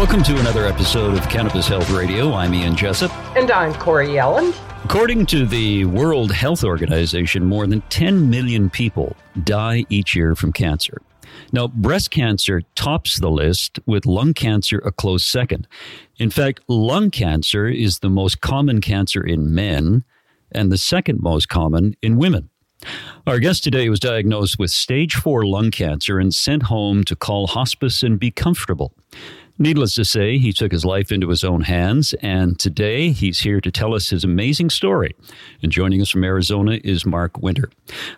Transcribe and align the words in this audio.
Welcome 0.00 0.22
to 0.22 0.38
another 0.38 0.64
episode 0.64 1.18
of 1.18 1.28
Cannabis 1.28 1.68
Health 1.68 1.90
Radio. 1.90 2.32
I'm 2.32 2.54
Ian 2.54 2.74
Jessop. 2.74 3.10
And 3.36 3.50
I'm 3.50 3.74
Corey 3.74 4.08
Yelland. 4.08 4.58
According 4.82 5.26
to 5.26 5.44
the 5.44 5.84
World 5.84 6.32
Health 6.32 6.64
Organization, 6.64 7.44
more 7.44 7.66
than 7.66 7.82
10 7.90 8.30
million 8.30 8.70
people 8.70 9.14
die 9.44 9.84
each 9.90 10.16
year 10.16 10.34
from 10.34 10.54
cancer. 10.54 11.02
Now, 11.52 11.68
breast 11.68 12.10
cancer 12.10 12.62
tops 12.76 13.18
the 13.18 13.28
list, 13.30 13.78
with 13.84 14.06
lung 14.06 14.32
cancer 14.32 14.78
a 14.78 14.90
close 14.90 15.22
second. 15.22 15.68
In 16.16 16.30
fact, 16.30 16.60
lung 16.66 17.10
cancer 17.10 17.68
is 17.68 17.98
the 17.98 18.08
most 18.08 18.40
common 18.40 18.80
cancer 18.80 19.20
in 19.22 19.54
men 19.54 20.04
and 20.50 20.72
the 20.72 20.78
second 20.78 21.20
most 21.20 21.50
common 21.50 21.94
in 22.00 22.16
women. 22.16 22.48
Our 23.26 23.38
guest 23.38 23.62
today 23.64 23.90
was 23.90 24.00
diagnosed 24.00 24.58
with 24.58 24.70
stage 24.70 25.14
four 25.14 25.44
lung 25.44 25.70
cancer 25.70 26.18
and 26.18 26.34
sent 26.34 26.64
home 26.64 27.04
to 27.04 27.14
call 27.14 27.48
hospice 27.48 28.02
and 28.02 28.18
be 28.18 28.30
comfortable. 28.30 28.94
Needless 29.60 29.94
to 29.96 30.06
say, 30.06 30.38
he 30.38 30.54
took 30.54 30.72
his 30.72 30.86
life 30.86 31.12
into 31.12 31.28
his 31.28 31.44
own 31.44 31.60
hands, 31.60 32.14
and 32.22 32.58
today 32.58 33.10
he's 33.10 33.40
here 33.40 33.60
to 33.60 33.70
tell 33.70 33.94
us 33.94 34.08
his 34.08 34.24
amazing 34.24 34.70
story. 34.70 35.14
And 35.62 35.70
joining 35.70 36.00
us 36.00 36.08
from 36.08 36.24
Arizona 36.24 36.80
is 36.82 37.04
Mark 37.04 37.36
Winter. 37.36 37.68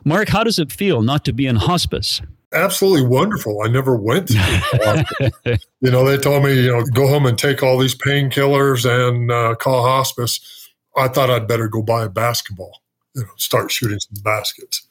Mark, 0.04 0.28
how 0.28 0.44
does 0.44 0.60
it 0.60 0.70
feel 0.70 1.02
not 1.02 1.24
to 1.24 1.32
be 1.32 1.48
in 1.48 1.56
hospice? 1.56 2.22
Absolutely 2.52 3.08
wonderful. 3.08 3.60
I 3.64 3.66
never 3.66 3.96
went 3.96 4.30
you 5.80 5.90
know, 5.90 6.04
they 6.04 6.16
told 6.16 6.44
me, 6.44 6.62
you 6.62 6.70
know, 6.70 6.84
go 6.94 7.08
home 7.08 7.26
and 7.26 7.36
take 7.36 7.60
all 7.60 7.76
these 7.76 7.96
painkillers 7.96 8.88
and 8.88 9.32
uh, 9.32 9.56
call 9.56 9.82
hospice. 9.82 10.70
I 10.96 11.08
thought 11.08 11.28
I'd 11.28 11.48
better 11.48 11.66
go 11.66 11.82
buy 11.82 12.04
a 12.04 12.08
basketball, 12.08 12.82
you 13.16 13.22
know, 13.22 13.30
start 13.36 13.72
shooting 13.72 13.98
some 13.98 14.22
baskets. 14.22 14.86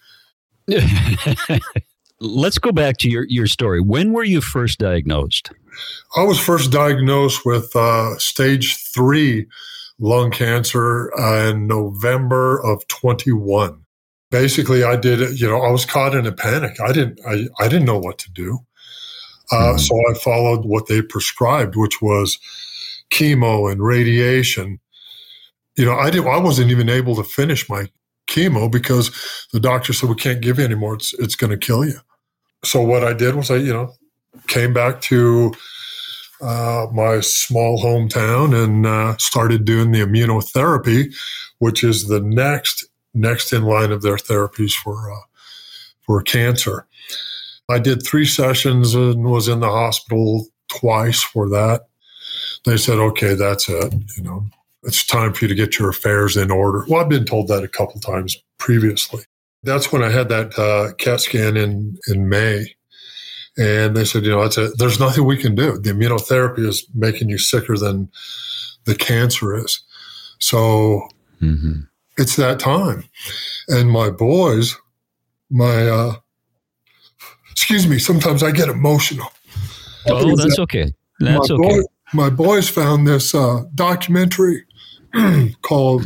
Let's 2.24 2.60
go 2.60 2.72
back 2.72 2.98
to 2.98 3.10
your, 3.10 3.26
your 3.30 3.48
story. 3.48 3.82
When 3.82 4.14
were 4.14 4.24
you 4.24 4.42
first 4.42 4.78
diagnosed? 4.78 5.50
I 6.16 6.22
was 6.22 6.40
first 6.40 6.72
diagnosed 6.72 7.46
with 7.46 7.76
uh, 7.76 8.16
stage 8.20 8.78
three 8.94 9.48
lung 9.98 10.30
cancer 10.30 11.12
uh, 11.20 11.50
in 11.50 11.66
November 11.66 12.62
of 12.64 12.88
21. 12.90 13.84
Basically, 14.30 14.84
I 14.84 14.98
did 14.98 15.20
it, 15.20 15.42
you 15.42 15.48
know, 15.48 15.62
I 15.62 15.72
was 15.72 15.84
caught 15.84 16.14
in 16.14 16.28
a 16.28 16.32
panic. 16.32 16.80
I 16.80 16.94
didn't, 16.94 17.20
I, 17.28 17.48
I 17.60 17.68
didn't 17.68 17.86
know 17.86 17.98
what 17.98 18.20
to 18.20 18.32
do. 18.32 18.60
Uh, 19.52 19.56
mm-hmm. 19.56 19.78
So 19.80 20.00
I 20.10 20.14
followed 20.14 20.64
what 20.64 20.88
they 20.88 21.02
prescribed, 21.02 21.76
which 21.76 22.04
was 22.04 22.38
chemo 23.12 23.72
and 23.72 23.84
radiation. 23.84 24.80
You 25.76 25.86
know, 25.86 25.96
I 25.96 26.12
didn't, 26.12 26.28
I 26.28 26.38
wasn't 26.38 26.70
even 26.70 26.88
able 26.88 27.16
to 27.16 27.24
finish 27.24 27.68
my 27.68 27.90
chemo 28.30 28.72
because 28.72 29.10
the 29.54 29.60
doctor 29.60 29.92
said, 29.92 30.08
we 30.08 30.16
can't 30.16 30.40
give 30.40 30.60
you 30.60 30.66
anymore. 30.66 30.94
It's, 30.94 31.16
it's 31.16 31.36
going 31.36 31.50
to 31.50 31.58
kill 31.58 31.84
you. 31.84 32.00
So 32.64 32.82
what 32.82 33.04
I 33.04 33.14
did 33.14 33.36
was 33.36 33.50
I, 33.50 33.58
you 33.58 33.74
know, 33.74 33.94
came 34.48 34.74
back 34.74 35.02
to 35.02 35.54
uh, 36.42 36.88
my 36.92 37.20
small 37.20 37.82
hometown 37.82 38.64
and 38.64 38.86
uh, 38.86 39.18
started 39.18 39.66
doing 39.66 39.92
the 39.92 40.00
immunotherapy, 40.00 41.14
which 41.60 41.84
is 41.84 42.08
the 42.08 42.20
next 42.20 42.86
next 43.14 43.52
in 43.52 43.64
line 43.64 43.92
of 43.92 44.02
their 44.02 44.16
therapies 44.16 44.74
for 44.74 45.12
uh, 45.12 45.20
for 46.02 46.22
cancer. 46.22 46.88
I 47.70 47.80
did 47.80 48.06
three 48.06 48.26
sessions 48.26 48.96
and 48.96 49.24
was 49.24 49.48
in 49.48 49.60
the 49.60 49.70
hospital 49.70 50.48
twice 50.68 51.22
for 51.22 51.50
that. 51.50 51.88
They 52.66 52.78
said, 52.78 52.98
"Okay, 52.98 53.34
that's 53.34 53.70
it. 53.70 53.94
You 54.18 54.24
know, 54.24 54.46
it's 54.84 55.06
time 55.06 55.34
for 55.34 55.46
you 55.46 55.50
to 55.50 55.56
get 55.56 55.80
your 55.80 55.90
affairs 55.90 56.38
in 56.38 56.52
order." 56.52 56.86
Well, 56.88 57.02
I've 57.02 57.10
been 57.10 57.26
told 57.26 57.48
that 57.48 57.64
a 57.64 57.68
couple 57.68 58.00
times 58.00 58.38
previously. 58.58 59.24
That's 59.64 59.92
when 59.92 60.04
I 60.04 60.10
had 60.10 60.30
that 60.30 60.58
uh, 60.58 60.94
CAT 60.96 61.22
scan 61.22 61.58
in 61.58 61.98
in 62.08 62.30
May 62.30 62.76
and 63.58 63.96
they 63.96 64.06
said, 64.06 64.24
you 64.24 64.32
know, 64.32 64.42
a, 64.44 64.68
there's 64.78 65.00
nothing 65.00 65.26
we 65.26 65.38
can 65.38 65.56
do. 65.56 65.78
The 65.78 65.92
immunotherapy 65.92 66.68
is 66.68 66.86
making 66.96 67.30
you 67.30 67.38
sicker 67.38 67.78
than 67.78 68.10
the 68.86 68.96
cancer 68.96 69.56
is. 69.56 69.82
So 70.40 71.08
mm-hmm. 71.42 71.82
it's 72.18 72.36
that 72.38 72.60
time. 72.60 73.04
And 73.68 73.92
my 73.92 74.10
boys, 74.10 74.78
my, 75.50 75.88
uh, 75.88 76.16
excuse 77.52 77.88
me, 77.88 78.00
sometimes 78.00 78.42
I 78.42 78.52
get 78.52 78.70
emotional. 78.70 79.32
Oh, 80.08 80.36
that's 80.36 80.56
that, 80.56 80.62
okay. 80.64 80.94
That's 81.20 81.50
my 81.50 81.56
okay. 81.56 81.80
Boy, 81.82 81.82
my 82.14 82.30
boys 82.30 82.70
found 82.70 83.06
this 83.06 83.36
uh, 83.36 83.64
documentary 83.76 84.64
called 85.62 86.06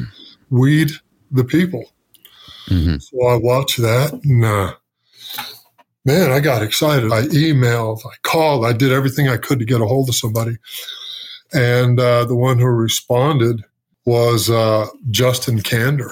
Weed 0.49 0.91
the 1.31 1.43
People. 1.43 1.85
Mm-hmm. 2.67 2.97
So 2.97 3.27
I 3.27 3.35
watched 3.35 3.77
that 3.81 4.13
and 4.23 4.43
uh, 4.43 4.73
man, 6.05 6.31
I 6.31 6.39
got 6.39 6.61
excited. 6.61 7.11
I 7.11 7.23
emailed, 7.23 8.05
I 8.05 8.15
called, 8.23 8.65
I 8.65 8.73
did 8.73 8.91
everything 8.91 9.27
I 9.27 9.37
could 9.37 9.59
to 9.59 9.65
get 9.65 9.81
a 9.81 9.85
hold 9.85 10.09
of 10.09 10.15
somebody. 10.15 10.57
And 11.53 11.99
uh, 11.99 12.25
the 12.25 12.35
one 12.35 12.59
who 12.59 12.65
responded 12.65 13.63
was 14.05 14.49
uh, 14.49 14.87
Justin 15.09 15.59
Kander. 15.59 16.11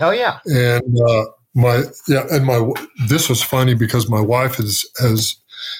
Oh 0.00 0.10
yeah. 0.10 0.38
And 0.46 1.00
uh, 1.00 1.24
my 1.54 1.82
yeah, 2.08 2.26
and 2.30 2.46
my 2.46 2.72
this 3.08 3.28
was 3.28 3.42
funny 3.42 3.74
because 3.74 4.08
my 4.08 4.20
wife 4.20 4.56
has 4.56 4.84
has 5.00 5.36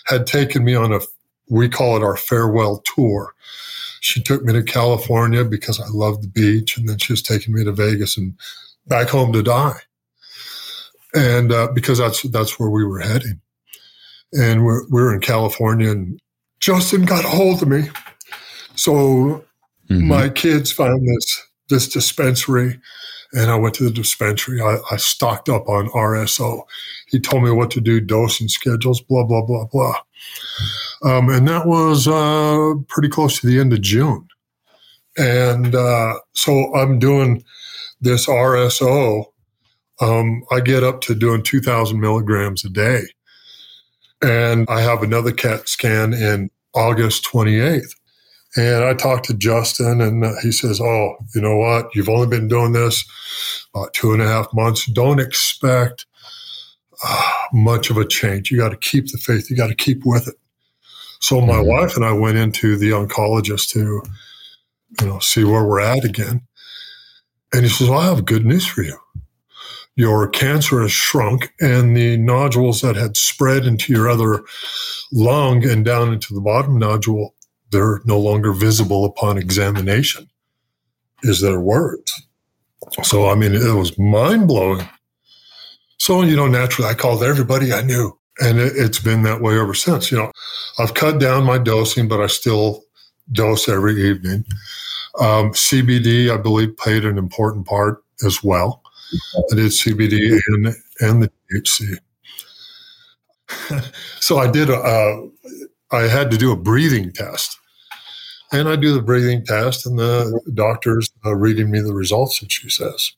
had 0.06 0.26
taken 0.26 0.64
me 0.64 0.74
on 0.74 0.92
a 0.92 1.00
we 1.48 1.68
call 1.68 1.96
it 1.96 2.02
our 2.02 2.16
farewell 2.16 2.82
tour. 2.94 3.34
She 4.00 4.22
took 4.22 4.42
me 4.44 4.52
to 4.54 4.62
California 4.62 5.44
because 5.44 5.80
I 5.80 5.86
love 5.90 6.22
the 6.22 6.28
beach, 6.28 6.76
and 6.76 6.88
then 6.88 6.98
she 6.98 7.12
was 7.12 7.22
taking 7.22 7.54
me 7.54 7.64
to 7.64 7.72
Vegas 7.72 8.16
and 8.16 8.34
back 8.86 9.08
home 9.08 9.32
to 9.32 9.42
die. 9.42 9.80
And 11.14 11.52
uh, 11.52 11.68
because 11.74 11.98
that's 11.98 12.22
that's 12.22 12.58
where 12.58 12.70
we 12.70 12.84
were 12.84 13.00
heading 13.00 13.40
and 14.32 14.64
we're, 14.64 14.86
we're 14.88 15.14
in 15.14 15.20
California, 15.20 15.90
and 15.90 16.20
Justin 16.60 17.04
got 17.04 17.24
a 17.24 17.28
hold 17.28 17.62
of 17.62 17.68
me. 17.68 17.88
So 18.74 19.44
mm-hmm. 19.90 20.08
my 20.08 20.28
kids 20.28 20.72
found 20.72 21.06
this 21.06 21.42
this 21.68 21.88
dispensary, 21.88 22.80
and 23.32 23.50
I 23.50 23.56
went 23.56 23.74
to 23.76 23.84
the 23.84 23.90
dispensary. 23.90 24.60
I, 24.60 24.78
I, 24.90 24.96
stocked 24.96 25.48
up 25.48 25.68
on 25.68 25.88
RSO. 25.90 26.64
He 27.08 27.20
told 27.20 27.44
me 27.44 27.50
what 27.52 27.70
to 27.72 27.80
do, 27.80 28.00
dosing 28.00 28.48
schedules, 28.48 29.00
blah 29.00 29.24
blah 29.24 29.42
blah 29.42 29.66
blah. 29.66 29.96
Um, 31.02 31.28
and 31.30 31.48
that 31.48 31.66
was 31.66 32.06
uh, 32.06 32.74
pretty 32.88 33.08
close 33.08 33.40
to 33.40 33.46
the 33.46 33.58
end 33.58 33.72
of 33.72 33.80
June. 33.80 34.28
And 35.16 35.74
uh, 35.74 36.14
so 36.34 36.74
I'm 36.74 36.98
doing 36.98 37.44
this 38.00 38.26
RSO. 38.26 39.26
Um, 40.00 40.42
I 40.50 40.60
get 40.60 40.82
up 40.82 41.00
to 41.02 41.14
doing 41.14 41.42
2,000 41.42 42.00
milligrams 42.00 42.64
a 42.64 42.70
day. 42.70 43.02
And 44.22 44.66
I 44.68 44.80
have 44.80 45.02
another 45.02 45.32
CAT 45.32 45.68
scan 45.68 46.12
in 46.12 46.50
August 46.74 47.24
28th. 47.24 47.94
And 48.56 48.84
I 48.84 48.94
talked 48.94 49.26
to 49.26 49.34
Justin, 49.34 50.00
and 50.00 50.24
he 50.42 50.50
says, 50.50 50.80
Oh, 50.80 51.16
you 51.34 51.40
know 51.40 51.56
what? 51.56 51.94
You've 51.94 52.08
only 52.08 52.26
been 52.26 52.48
doing 52.48 52.72
this 52.72 53.04
about 53.72 53.94
two 53.94 54.12
and 54.12 54.20
a 54.20 54.26
half 54.26 54.52
months. 54.52 54.86
Don't 54.86 55.20
expect 55.20 56.04
uh, 57.04 57.30
much 57.52 57.90
of 57.90 57.96
a 57.96 58.04
change. 58.04 58.50
You 58.50 58.58
got 58.58 58.70
to 58.70 58.76
keep 58.76 59.06
the 59.12 59.18
faith, 59.18 59.50
you 59.50 59.56
got 59.56 59.68
to 59.68 59.74
keep 59.74 60.04
with 60.04 60.26
it. 60.26 60.34
So 61.20 61.40
my 61.40 61.54
mm-hmm. 61.54 61.68
wife 61.68 61.96
and 61.96 62.04
I 62.04 62.12
went 62.12 62.38
into 62.38 62.76
the 62.76 62.90
oncologist 62.90 63.68
to, 63.70 64.02
you 65.00 65.06
know, 65.06 65.18
see 65.20 65.44
where 65.44 65.64
we're 65.64 65.80
at 65.80 66.04
again. 66.04 66.42
And 67.52 67.62
he 67.62 67.68
says, 67.68 67.88
well, 67.88 68.00
I 68.00 68.06
have 68.06 68.24
good 68.24 68.44
news 68.44 68.66
for 68.66 68.82
you 68.82 68.96
your 69.96 70.28
cancer 70.28 70.80
has 70.80 70.92
shrunk 70.92 71.52
and 71.60 71.96
the 71.96 72.16
nodules 72.16 72.80
that 72.80 72.96
had 72.96 73.16
spread 73.16 73.66
into 73.66 73.92
your 73.92 74.08
other 74.08 74.42
lung 75.12 75.66
and 75.66 75.84
down 75.84 76.12
into 76.12 76.34
the 76.34 76.40
bottom 76.40 76.78
nodule, 76.78 77.34
they're 77.70 78.00
no 78.04 78.18
longer 78.18 78.52
visible 78.52 79.04
upon 79.04 79.38
examination, 79.38 80.28
is 81.22 81.40
their 81.40 81.60
words. 81.60 82.12
So, 83.02 83.28
I 83.28 83.34
mean, 83.34 83.54
it 83.54 83.74
was 83.74 83.98
mind 83.98 84.48
blowing. 84.48 84.88
So, 85.98 86.22
you 86.22 86.34
know, 86.34 86.46
naturally, 86.48 86.90
I 86.90 86.94
called 86.94 87.22
everybody 87.22 87.72
I 87.72 87.82
knew. 87.82 88.16
And 88.42 88.58
it, 88.58 88.74
has 88.76 88.98
been 88.98 89.22
that 89.24 89.42
way 89.42 89.58
ever 89.58 89.74
since. 89.74 90.10
You 90.10 90.16
know, 90.16 90.32
I've 90.78 90.94
cut 90.94 91.20
down 91.20 91.44
my 91.44 91.58
dosing, 91.58 92.08
but 92.08 92.22
I 92.22 92.26
still 92.26 92.84
dose 93.32 93.68
every 93.68 94.02
evening. 94.02 94.46
Um, 95.18 95.52
CBD, 95.52 96.32
I 96.32 96.38
believe, 96.38 96.76
played 96.78 97.04
an 97.04 97.18
important 97.18 97.66
part 97.66 98.02
as 98.24 98.42
well. 98.42 98.82
I 99.52 99.54
did 99.54 99.72
CBD 99.72 100.38
and 100.48 100.74
and 101.00 101.22
the 101.22 101.30
THC. 101.52 101.98
so 104.20 104.38
I 104.38 104.50
did 104.50 104.70
a, 104.70 104.76
uh, 104.76 105.22
I 105.90 106.02
had 106.02 106.30
to 106.30 106.38
do 106.38 106.52
a 106.52 106.56
breathing 106.56 107.12
test. 107.12 107.58
And 108.52 108.68
I 108.68 108.74
do 108.74 108.92
the 108.92 109.02
breathing 109.02 109.44
test, 109.44 109.86
and 109.86 109.96
the 109.96 110.40
doctor's 110.54 111.08
uh, 111.24 111.36
reading 111.36 111.70
me 111.70 111.80
the 111.80 111.94
results, 111.94 112.42
and 112.42 112.50
she 112.50 112.68
says, 112.68 113.12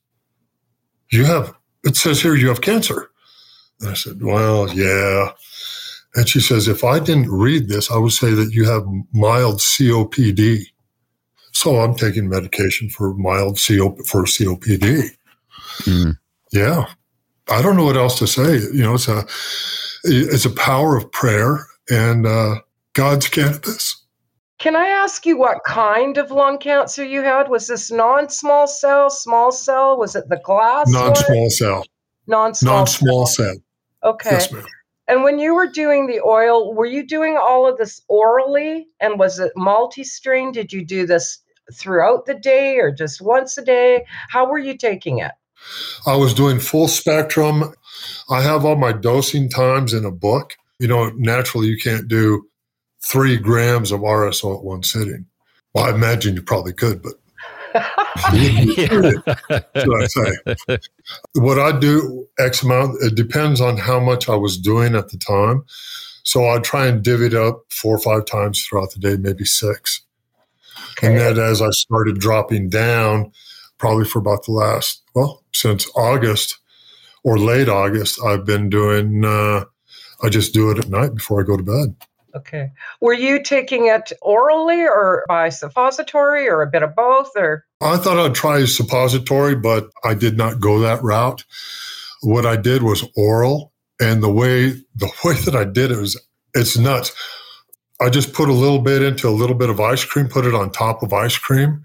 You 1.09 1.25
have, 1.25 1.55
it 1.83 1.95
says 1.95 2.21
here 2.21 2.35
you 2.35 2.49
have 2.49 2.61
cancer. 2.61 3.09
And 3.81 3.89
I 3.89 3.93
said, 3.95 4.21
Well, 4.21 4.71
yeah. 4.71 5.31
And 6.13 6.29
she 6.29 6.39
says, 6.39 6.67
If 6.67 6.83
I 6.83 6.99
didn't 6.99 7.31
read 7.31 7.67
this, 7.67 7.89
I 7.89 7.97
would 7.97 8.11
say 8.11 8.31
that 8.31 8.51
you 8.51 8.69
have 8.69 8.85
mild 9.11 9.59
COPD. 9.59 10.65
So 11.51 11.79
I'm 11.79 11.95
taking 11.95 12.29
medication 12.29 12.89
for 12.89 13.15
mild 13.15 13.59
for 13.59 14.25
COPD. 14.25 15.09
Mm. 15.81 16.17
Yeah. 16.51 16.85
I 17.49 17.61
don't 17.61 17.75
know 17.75 17.85
what 17.85 17.97
else 17.97 18.17
to 18.19 18.27
say. 18.27 18.59
You 18.73 18.83
know, 18.83 18.93
it's 18.93 19.07
a, 19.07 19.25
it's 20.03 20.45
a 20.45 20.49
power 20.49 20.95
of 20.95 21.11
prayer 21.11 21.65
and 21.89 22.25
uh, 22.25 22.55
God's 22.93 23.27
cannabis. 23.27 23.99
Can 24.59 24.75
I 24.77 24.85
ask 24.85 25.25
you 25.25 25.37
what 25.37 25.57
kind 25.65 26.17
of 26.17 26.31
lung 26.31 26.57
cancer 26.57 27.03
you 27.03 27.21
had? 27.21 27.49
Was 27.49 27.67
this 27.67 27.91
non-small 27.91 28.67
cell, 28.67 29.09
small 29.09 29.51
cell? 29.51 29.97
Was 29.97 30.15
it 30.15 30.29
the 30.29 30.39
glass? 30.43 30.89
Non-small 30.89 31.49
cell. 31.49 31.83
Non-small. 32.27 32.75
Non-small 32.75 33.25
cell. 33.25 33.45
cell. 33.45 33.55
Okay. 34.03 34.31
Yes, 34.31 34.51
ma'am. 34.51 34.63
And 35.09 35.23
when 35.23 35.37
you 35.37 35.53
were 35.53 35.67
doing 35.67 36.07
the 36.07 36.21
oil, 36.21 36.73
were 36.73 36.85
you 36.85 37.05
doing 37.05 37.37
all 37.37 37.67
of 37.67 37.77
this 37.77 38.01
orally? 38.07 38.87
And 39.01 39.19
was 39.19 39.37
it 39.37 39.51
multi-strain? 39.57 40.53
Did 40.53 40.71
you 40.71 40.85
do 40.85 41.05
this 41.05 41.39
throughout 41.73 42.25
the 42.25 42.35
day 42.35 42.77
or 42.77 42.89
just 42.89 43.21
once 43.21 43.57
a 43.57 43.65
day? 43.65 44.05
How 44.29 44.49
were 44.49 44.59
you 44.59 44.77
taking 44.77 45.19
it? 45.19 45.33
I 46.05 46.15
was 46.15 46.33
doing 46.33 46.59
full 46.59 46.87
spectrum. 46.87 47.73
I 48.29 48.41
have 48.41 48.65
all 48.65 48.75
my 48.75 48.91
dosing 48.91 49.49
times 49.49 49.93
in 49.93 50.05
a 50.05 50.11
book. 50.11 50.55
You 50.79 50.87
know, 50.87 51.11
naturally, 51.15 51.67
you 51.67 51.77
can't 51.77 52.07
do 52.07 52.47
three 53.03 53.37
grams 53.37 53.91
of 53.91 54.01
RSO 54.01 54.57
at 54.57 54.63
one 54.63 54.83
sitting. 54.83 55.25
Well, 55.73 55.85
I 55.85 55.89
imagine 55.93 56.35
you 56.35 56.41
probably 56.41 56.73
could, 56.73 57.01
but 57.01 57.13
I 60.01 60.07
say? 60.07 60.77
What 61.33 61.59
I 61.59 61.77
do 61.77 62.27
X 62.37 62.61
amount, 62.63 63.01
it 63.01 63.15
depends 63.15 63.59
on 63.59 63.77
how 63.77 63.99
much 63.99 64.29
I 64.29 64.35
was 64.35 64.57
doing 64.57 64.95
at 64.95 65.09
the 65.09 65.17
time. 65.17 65.63
So 66.23 66.45
I'd 66.47 66.63
try 66.63 66.87
and 66.87 67.03
divvy 67.03 67.27
it 67.27 67.33
up 67.33 67.63
four 67.69 67.95
or 67.95 67.99
five 67.99 68.25
times 68.25 68.63
throughout 68.63 68.93
the 68.93 68.99
day, 68.99 69.17
maybe 69.17 69.45
six. 69.45 70.01
Okay. 70.91 71.07
And 71.07 71.17
then 71.17 71.39
as 71.39 71.61
I 71.61 71.69
started 71.71 72.19
dropping 72.19 72.69
down, 72.69 73.31
probably 73.83 74.05
for 74.05 74.19
about 74.19 74.45
the 74.45 74.51
last, 74.53 75.03
well, 75.13 75.43
since 75.53 75.89
August 75.93 76.57
or 77.25 77.37
late 77.37 77.67
August, 77.67 78.17
I've 78.23 78.45
been 78.45 78.69
doing, 78.69 79.25
uh, 79.25 79.65
I 80.21 80.29
just 80.29 80.53
do 80.53 80.71
it 80.71 80.77
at 80.77 80.87
night 80.87 81.13
before 81.13 81.41
I 81.41 81.43
go 81.43 81.57
to 81.57 81.63
bed. 81.63 81.93
Okay. 82.33 82.71
Were 83.01 83.13
you 83.13 83.43
taking 83.43 83.87
it 83.87 84.13
orally 84.21 84.83
or 84.83 85.25
by 85.27 85.49
suppository 85.49 86.47
or 86.47 86.61
a 86.61 86.67
bit 86.67 86.81
of 86.81 86.95
both 86.95 87.31
or 87.35 87.65
I 87.81 87.97
thought 87.97 88.17
I'd 88.17 88.33
try 88.33 88.63
suppository, 88.63 89.53
but 89.53 89.89
I 90.05 90.13
did 90.13 90.37
not 90.37 90.61
go 90.61 90.79
that 90.79 91.03
route. 91.03 91.43
What 92.21 92.45
I 92.45 92.55
did 92.55 92.83
was 92.83 93.05
oral 93.17 93.73
and 93.99 94.23
the 94.23 94.31
way 94.31 94.69
the 94.95 95.11
way 95.25 95.33
that 95.43 95.57
I 95.57 95.65
did 95.65 95.91
it 95.91 95.97
was 95.97 96.17
it's 96.55 96.77
nuts. 96.77 97.11
I 97.99 98.09
just 98.09 98.31
put 98.31 98.47
a 98.47 98.53
little 98.53 98.79
bit 98.79 99.01
into 99.01 99.27
a 99.27 99.39
little 99.41 99.57
bit 99.57 99.69
of 99.69 99.81
ice 99.81 100.05
cream, 100.05 100.29
put 100.29 100.45
it 100.45 100.55
on 100.55 100.71
top 100.71 101.03
of 101.03 101.11
ice 101.11 101.37
cream 101.37 101.83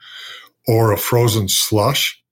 or 0.69 0.93
a 0.93 0.99
frozen 0.99 1.49
slush 1.49 2.23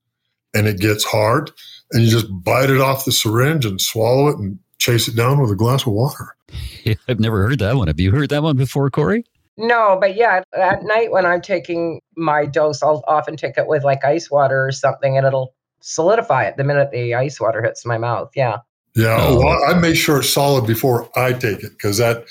and 0.53 0.67
it 0.67 0.79
gets 0.79 1.03
hard 1.03 1.51
and 1.91 2.03
you 2.03 2.09
just 2.09 2.27
bite 2.43 2.69
it 2.69 2.79
off 2.79 3.03
the 3.03 3.11
syringe 3.11 3.65
and 3.65 3.81
swallow 3.81 4.29
it 4.29 4.37
and 4.37 4.59
chase 4.77 5.07
it 5.07 5.15
down 5.15 5.41
with 5.41 5.51
a 5.51 5.55
glass 5.55 5.85
of 5.85 5.93
water. 5.93 6.35
I've 7.07 7.19
never 7.19 7.45
heard 7.45 7.59
that 7.59 7.75
one. 7.75 7.87
Have 7.87 7.99
you 7.99 8.11
heard 8.11 8.29
that 8.29 8.43
one 8.43 8.55
before, 8.55 8.89
Corey? 8.89 9.25
No, 9.57 9.97
but 9.99 10.15
yeah, 10.15 10.43
at 10.55 10.83
night 10.83 11.11
when 11.11 11.25
I'm 11.25 11.41
taking 11.41 11.99
my 12.15 12.45
dose, 12.45 12.83
I'll 12.83 13.03
often 13.07 13.35
take 13.35 13.57
it 13.57 13.67
with 13.67 13.83
like 13.83 14.05
ice 14.05 14.29
water 14.29 14.67
or 14.67 14.71
something, 14.71 15.17
and 15.17 15.25
it'll 15.25 15.55
solidify 15.81 16.43
it 16.45 16.57
the 16.57 16.63
minute 16.63 16.91
the 16.91 17.15
ice 17.15 17.41
water 17.41 17.63
hits 17.63 17.85
my 17.85 17.97
mouth. 17.97 18.29
Yeah. 18.35 18.57
Yeah. 18.95 19.17
Oh. 19.19 19.39
Well, 19.39 19.63
I 19.67 19.73
make 19.79 19.95
sure 19.95 20.19
it's 20.19 20.29
solid 20.29 20.67
before 20.67 21.09
I 21.15 21.33
take 21.33 21.63
it 21.63 21.71
because 21.71 21.97
that, 21.97 22.25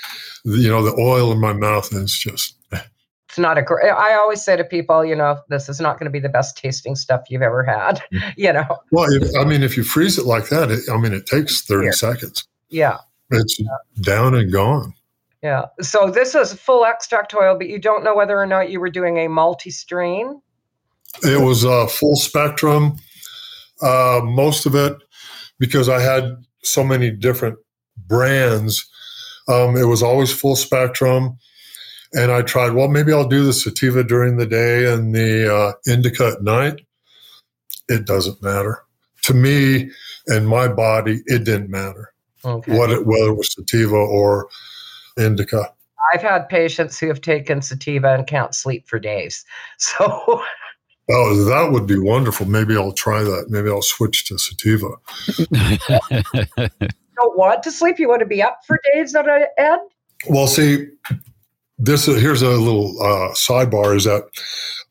you 0.45 0.69
know, 0.69 0.85
the 0.85 0.95
oil 1.01 1.33
in 1.33 1.41
my 1.41 1.53
mouth 1.53 1.93
is 1.93 2.13
just. 2.17 2.55
It's 3.37 3.43
not 3.43 3.59
a 3.59 3.63
great. 3.63 3.91
I 3.91 4.15
always 4.15 4.43
say 4.43 4.57
to 4.57 4.65
people, 4.65 5.05
you 5.05 5.15
know, 5.15 5.39
this 5.51 5.69
is 5.69 5.79
not 5.79 5.99
going 5.99 6.07
to 6.07 6.11
be 6.11 6.21
the 6.21 6.31
best 6.31 6.57
tasting 6.57 6.97
stuff 6.97 7.25
you've 7.29 7.43
ever 7.43 7.63
had. 7.63 8.03
you 8.39 8.51
know. 8.51 8.79
Well, 8.91 9.13
if, 9.13 9.37
I 9.37 9.45
mean, 9.45 9.63
if 9.63 9.77
you 9.77 9.85
freeze 9.85 10.17
it 10.17 10.25
like 10.25 10.49
that, 10.49 10.71
it, 10.71 10.81
I 10.91 10.97
mean, 10.97 11.13
it 11.13 11.27
takes 11.27 11.61
thirty 11.61 11.89
yeah. 11.89 11.93
seconds. 11.93 12.49
Yeah. 12.71 12.97
It's 13.31 13.61
yeah. 13.61 13.67
down 14.01 14.35
and 14.35 14.51
gone. 14.51 14.95
Yeah. 15.43 15.67
So 15.83 16.11
this 16.11 16.35
is 16.35 16.55
full 16.55 16.87
extract 16.87 17.35
oil, 17.35 17.59
but 17.59 17.69
you 17.69 17.79
don't 17.79 18.03
know 18.03 18.17
whether 18.17 18.41
or 18.41 18.47
not 18.47 18.71
you 18.71 18.81
were 18.81 18.89
doing 18.89 19.19
a 19.19 19.29
multi 19.29 19.69
strain? 19.69 20.41
It 21.23 21.45
was 21.45 21.63
a 21.63 21.89
full 21.89 22.17
spectrum. 22.17 22.97
Uh, 23.83 24.23
most 24.25 24.65
of 24.65 24.75
it, 24.75 24.97
because 25.59 25.91
I 25.91 26.01
had 26.01 26.43
so 26.63 26.83
many 26.83 27.11
different 27.11 27.59
brands, 27.99 28.89
um, 29.47 29.77
it 29.77 29.85
was 29.85 30.03
always 30.03 30.33
full 30.33 30.57
spectrum. 30.57 31.37
And 32.15 32.31
I 32.31 32.43
tried, 32.43 32.71
well, 32.71 32.89
maybe 32.89 33.13
I'll 33.13 33.29
do 33.29 33.45
the 33.45 33.53
sativa 33.53 34.05
during 34.05 34.37
the 34.37 34.47
day 34.47 34.93
and 34.93 35.15
the 35.15 35.55
uh, 35.55 35.73
indica 35.87 36.29
at 36.29 36.43
night. 36.43 36.81
It 37.89 38.07
doesn't 38.07 38.43
matter. 38.43 38.83
To 39.23 39.35
me 39.35 39.91
and 40.27 40.49
my 40.49 40.69
body, 40.69 41.23
it 41.27 41.45
didn't 41.45 41.71
matter 41.71 42.13
okay. 42.45 42.77
what 42.77 42.91
it, 42.91 43.07
whether 43.07 43.31
it 43.31 43.37
was 43.37 43.53
sativa 43.53 43.97
or 43.97 44.49
indica. 45.17 45.73
I've 46.15 46.23
had 46.23 46.49
patients 46.49 46.99
who 47.01 47.09
have 47.09 47.21
taken 47.21 47.63
sativa 47.63 48.15
and 48.15 48.27
can't 48.27 48.55
sleep 48.55 48.89
for 48.89 48.99
days. 48.99 49.45
So. 49.79 50.43
Oh, 51.09 51.45
that 51.45 51.71
would 51.71 51.87
be 51.87 52.01
wonderful. 52.01 52.47
Maybe 52.47 52.77
I'll 52.77 52.91
try 52.91 53.23
that. 53.23 53.47
Maybe 53.49 53.71
I'll 53.71 53.81
switch 53.81 54.27
to 54.27 54.39
sativa. 54.39 54.89
don't 57.17 57.37
want 57.37 57.63
to 57.65 57.71
sleep. 57.71 57.99
You 57.99 58.09
want 58.09 58.21
to 58.21 58.27
be 58.27 58.43
up 58.43 58.61
for 58.67 58.81
days 58.93 59.15
on 59.15 59.29
end. 59.59 59.81
Well, 60.29 60.47
see, 60.47 60.89
this 61.79 62.07
here's 62.07 62.43
a 62.43 62.51
little 62.51 63.01
uh, 63.01 63.33
sidebar. 63.35 63.97
Is 63.97 64.05
that 64.05 64.25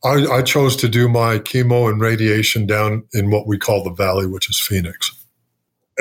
I, 0.04 0.38
I 0.38 0.42
chose 0.42 0.76
to 0.78 0.88
do 0.88 1.10
my 1.10 1.40
chemo 1.40 1.90
and 1.90 2.00
radiation 2.00 2.68
down 2.68 3.04
in 3.14 3.32
what 3.32 3.48
we 3.48 3.58
call 3.58 3.84
the 3.84 3.92
valley, 3.92 4.28
which 4.28 4.50
is 4.50 4.60
Phoenix. 4.60 5.12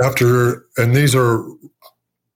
After, 0.05 0.67
and 0.77 0.95
these 0.95 1.15
are 1.15 1.45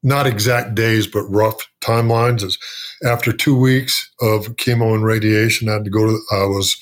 not 0.03 0.27
exact 0.27 0.75
days, 0.75 1.07
but 1.07 1.25
rough 1.25 1.69
timelines. 1.81 2.43
Is 2.43 2.59
after 3.05 3.33
two 3.33 3.59
weeks 3.59 4.11
of 4.21 4.57
chemo 4.57 4.95
and 4.95 5.05
radiation, 5.05 5.69
I 5.69 5.75
had 5.75 5.85
to 5.85 5.91
go 5.91 6.07
to. 6.07 6.19
I 6.33 6.45
was 6.45 6.77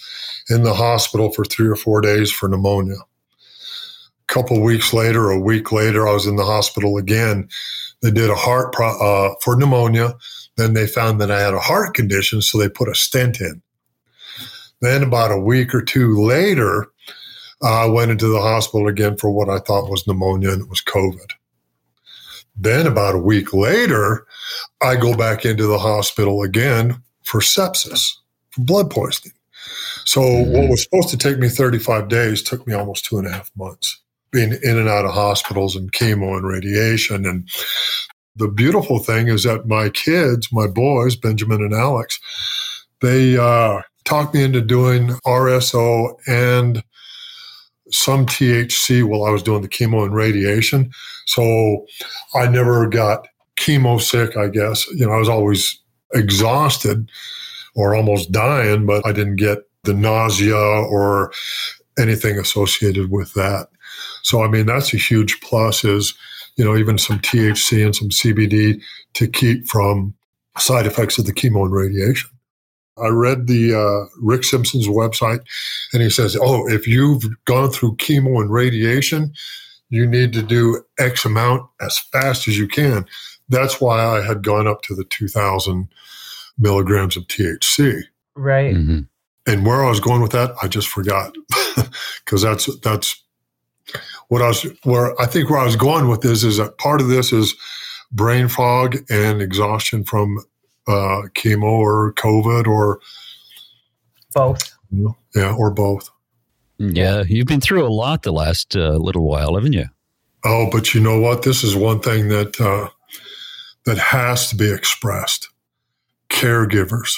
in 0.48 0.62
the 0.62 0.74
hospital 0.74 1.32
for 1.32 1.44
three 1.44 1.68
or 1.68 1.76
four 1.76 2.00
days 2.00 2.30
for 2.30 2.48
pneumonia. 2.48 2.98
A 2.98 4.32
couple 4.32 4.60
weeks 4.62 4.92
later, 4.92 5.30
a 5.30 5.40
week 5.40 5.72
later, 5.72 6.06
I 6.06 6.12
was 6.12 6.26
in 6.26 6.36
the 6.36 6.44
hospital 6.44 6.96
again. 6.96 7.48
They 8.02 8.10
did 8.10 8.30
a 8.30 8.34
heart 8.34 8.72
pro, 8.72 8.88
uh, 9.00 9.34
for 9.42 9.56
pneumonia. 9.56 10.14
Then 10.56 10.74
they 10.74 10.86
found 10.86 11.20
that 11.20 11.30
I 11.30 11.40
had 11.40 11.54
a 11.54 11.58
heart 11.58 11.94
condition, 11.94 12.40
so 12.40 12.58
they 12.58 12.68
put 12.68 12.88
a 12.88 12.94
stent 12.94 13.40
in. 13.40 13.62
Then 14.80 15.02
about 15.02 15.32
a 15.32 15.38
week 15.38 15.74
or 15.74 15.82
two 15.82 16.22
later, 16.22 16.86
I 17.62 17.86
went 17.86 18.10
into 18.10 18.28
the 18.28 18.40
hospital 18.40 18.88
again 18.88 19.16
for 19.16 19.30
what 19.30 19.48
I 19.48 19.58
thought 19.58 19.90
was 19.90 20.06
pneumonia, 20.06 20.52
and 20.52 20.62
it 20.62 20.68
was 20.68 20.82
COVID. 20.82 21.32
Then, 22.58 22.86
about 22.86 23.14
a 23.14 23.18
week 23.18 23.52
later, 23.52 24.26
I 24.82 24.96
go 24.96 25.14
back 25.14 25.44
into 25.44 25.66
the 25.66 25.78
hospital 25.78 26.42
again 26.42 27.02
for 27.22 27.40
sepsis, 27.40 28.14
for 28.50 28.62
blood 28.62 28.90
poisoning. 28.90 29.34
So, 30.04 30.20
mm-hmm. 30.20 30.52
what 30.52 30.70
was 30.70 30.82
supposed 30.82 31.10
to 31.10 31.18
take 31.18 31.38
me 31.38 31.48
35 31.48 32.08
days 32.08 32.42
took 32.42 32.66
me 32.66 32.72
almost 32.72 33.04
two 33.04 33.18
and 33.18 33.26
a 33.26 33.32
half 33.32 33.50
months 33.56 34.00
being 34.30 34.56
in 34.62 34.78
and 34.78 34.88
out 34.88 35.04
of 35.04 35.12
hospitals 35.12 35.76
and 35.76 35.92
chemo 35.92 36.36
and 36.36 36.46
radiation. 36.46 37.26
And 37.26 37.48
the 38.36 38.48
beautiful 38.48 38.98
thing 38.98 39.28
is 39.28 39.42
that 39.44 39.66
my 39.66 39.88
kids, 39.88 40.48
my 40.52 40.66
boys, 40.66 41.16
Benjamin 41.16 41.62
and 41.62 41.74
Alex, 41.74 42.20
they 43.00 43.36
uh, 43.36 43.82
talked 44.04 44.34
me 44.34 44.42
into 44.42 44.60
doing 44.60 45.08
RSO 45.26 46.14
and 46.26 46.82
some 47.90 48.26
THC 48.26 49.04
while 49.04 49.24
I 49.24 49.30
was 49.30 49.42
doing 49.42 49.62
the 49.62 49.68
chemo 49.68 50.04
and 50.04 50.14
radiation. 50.14 50.90
So 51.26 51.86
I 52.34 52.46
never 52.48 52.86
got 52.88 53.26
chemo 53.56 54.00
sick, 54.00 54.36
I 54.36 54.48
guess. 54.48 54.86
You 54.88 55.06
know, 55.06 55.12
I 55.12 55.18
was 55.18 55.28
always 55.28 55.80
exhausted 56.14 57.10
or 57.74 57.94
almost 57.94 58.32
dying, 58.32 58.86
but 58.86 59.06
I 59.06 59.12
didn't 59.12 59.36
get 59.36 59.58
the 59.84 59.94
nausea 59.94 60.56
or 60.56 61.32
anything 61.98 62.38
associated 62.38 63.10
with 63.10 63.32
that. 63.34 63.68
So, 64.22 64.42
I 64.42 64.48
mean, 64.48 64.66
that's 64.66 64.92
a 64.92 64.98
huge 64.98 65.40
plus 65.40 65.84
is, 65.84 66.14
you 66.56 66.64
know, 66.64 66.76
even 66.76 66.98
some 66.98 67.18
THC 67.18 67.84
and 67.84 67.94
some 67.94 68.08
CBD 68.08 68.82
to 69.14 69.28
keep 69.28 69.66
from 69.68 70.14
side 70.58 70.86
effects 70.86 71.18
of 71.18 71.26
the 71.26 71.32
chemo 71.32 71.64
and 71.64 71.72
radiation. 71.72 72.30
I 72.98 73.08
read 73.08 73.46
the 73.46 73.74
uh, 73.74 74.08
Rick 74.22 74.44
Simpson's 74.44 74.88
website, 74.88 75.40
and 75.92 76.02
he 76.02 76.08
says, 76.08 76.36
"Oh, 76.40 76.66
if 76.68 76.86
you've 76.86 77.24
gone 77.44 77.70
through 77.70 77.96
chemo 77.96 78.40
and 78.40 78.50
radiation, 78.50 79.32
you 79.90 80.06
need 80.06 80.32
to 80.32 80.42
do 80.42 80.82
X 80.98 81.24
amount 81.24 81.68
as 81.80 81.98
fast 81.98 82.48
as 82.48 82.58
you 82.58 82.66
can." 82.66 83.06
That's 83.48 83.80
why 83.80 84.02
I 84.02 84.22
had 84.22 84.42
gone 84.42 84.66
up 84.66 84.82
to 84.82 84.94
the 84.94 85.04
2,000 85.04 85.88
milligrams 86.58 87.16
of 87.16 87.24
THC. 87.24 88.02
Right. 88.34 88.74
Mm-hmm. 88.74 89.00
And 89.46 89.66
where 89.66 89.84
I 89.84 89.88
was 89.88 90.00
going 90.00 90.22
with 90.22 90.32
that, 90.32 90.54
I 90.62 90.66
just 90.66 90.88
forgot 90.88 91.36
because 92.24 92.42
that's 92.42 92.74
that's 92.80 93.22
what 94.28 94.42
I 94.42 94.48
was 94.48 94.66
where 94.84 95.20
I 95.20 95.26
think 95.26 95.50
where 95.50 95.60
I 95.60 95.64
was 95.64 95.76
going 95.76 96.08
with 96.08 96.20
this 96.22 96.42
is 96.44 96.56
that 96.56 96.78
part 96.78 97.00
of 97.00 97.08
this 97.08 97.32
is 97.32 97.54
brain 98.12 98.48
fog 98.48 98.96
and 99.10 99.40
exhaustion 99.42 100.04
from 100.04 100.38
uh, 100.86 101.22
chemo 101.34 101.64
or 101.64 102.12
COVID 102.14 102.66
or 102.66 103.00
Both. 104.34 104.72
yeah 105.34 105.54
or 105.54 105.70
both. 105.70 106.10
Yeah, 106.78 107.22
you've 107.26 107.46
been 107.46 107.60
through 107.62 107.86
a 107.86 107.88
lot 107.88 108.22
the 108.22 108.32
last 108.32 108.76
uh, 108.76 108.96
little 108.96 109.26
while, 109.26 109.54
haven't 109.54 109.72
you? 109.72 109.86
Oh, 110.44 110.68
but 110.70 110.94
you 110.94 111.00
know 111.00 111.18
what? 111.18 111.42
This 111.42 111.64
is 111.64 111.74
one 111.74 112.00
thing 112.00 112.28
that 112.28 112.60
uh, 112.60 112.88
that 113.84 113.98
has 113.98 114.50
to 114.50 114.56
be 114.56 114.70
expressed. 114.70 115.48
Caregivers, 116.28 117.16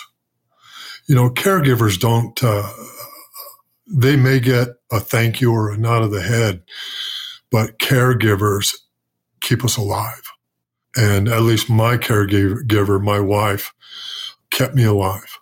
you 1.07 1.15
know, 1.15 1.29
caregivers 1.31 1.99
don't. 1.99 2.43
Uh, 2.43 2.71
they 3.91 4.17
may 4.17 4.41
get 4.41 4.69
a 4.93 5.01
thank 5.01 5.41
you 5.41 5.53
or 5.53 5.71
a 5.71 5.79
nod 5.79 6.03
of 6.03 6.11
the 6.11 6.23
head, 6.23 6.63
but 7.51 7.79
caregivers 7.79 8.77
keep 9.41 9.65
us 9.65 9.77
alive. 9.77 10.23
And 10.97 11.29
at 11.29 11.43
least 11.43 11.71
my 11.71 11.97
caregiver, 11.97 13.01
my 13.01 13.21
wife, 13.21 13.73
kept 14.51 14.75
me 14.75 14.85
alive. 14.85 15.39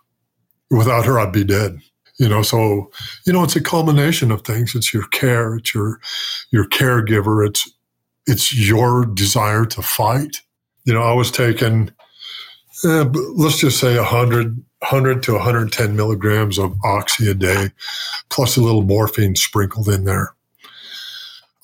Without 0.69 1.05
her, 1.05 1.19
I'd 1.19 1.31
be 1.31 1.43
dead. 1.43 1.79
You 2.19 2.27
know, 2.27 2.41
so 2.41 2.91
you 3.25 3.33
know, 3.33 3.43
it's 3.43 3.55
a 3.55 3.61
culmination 3.61 4.31
of 4.31 4.41
things. 4.41 4.75
It's 4.75 4.93
your 4.93 5.07
care, 5.07 5.55
it's 5.55 5.73
your 5.73 5.99
your 6.51 6.67
caregiver, 6.67 7.47
it's 7.47 7.71
it's 8.25 8.53
your 8.53 9.05
desire 9.05 9.65
to 9.65 9.81
fight. 9.81 10.37
You 10.85 10.93
know, 10.93 11.03
I 11.03 11.13
was 11.13 11.31
taking, 11.31 11.91
eh, 12.85 13.05
let's 13.35 13.59
just 13.59 13.79
say 13.79 13.97
100, 13.97 14.63
100 14.79 15.23
to 15.23 15.33
110 15.33 15.95
milligrams 15.95 16.57
of 16.57 16.75
oxy 16.83 17.29
a 17.29 17.33
day, 17.33 17.69
plus 18.29 18.57
a 18.57 18.61
little 18.61 18.83
morphine 18.83 19.35
sprinkled 19.35 19.87
in 19.87 20.05
there. 20.05 20.33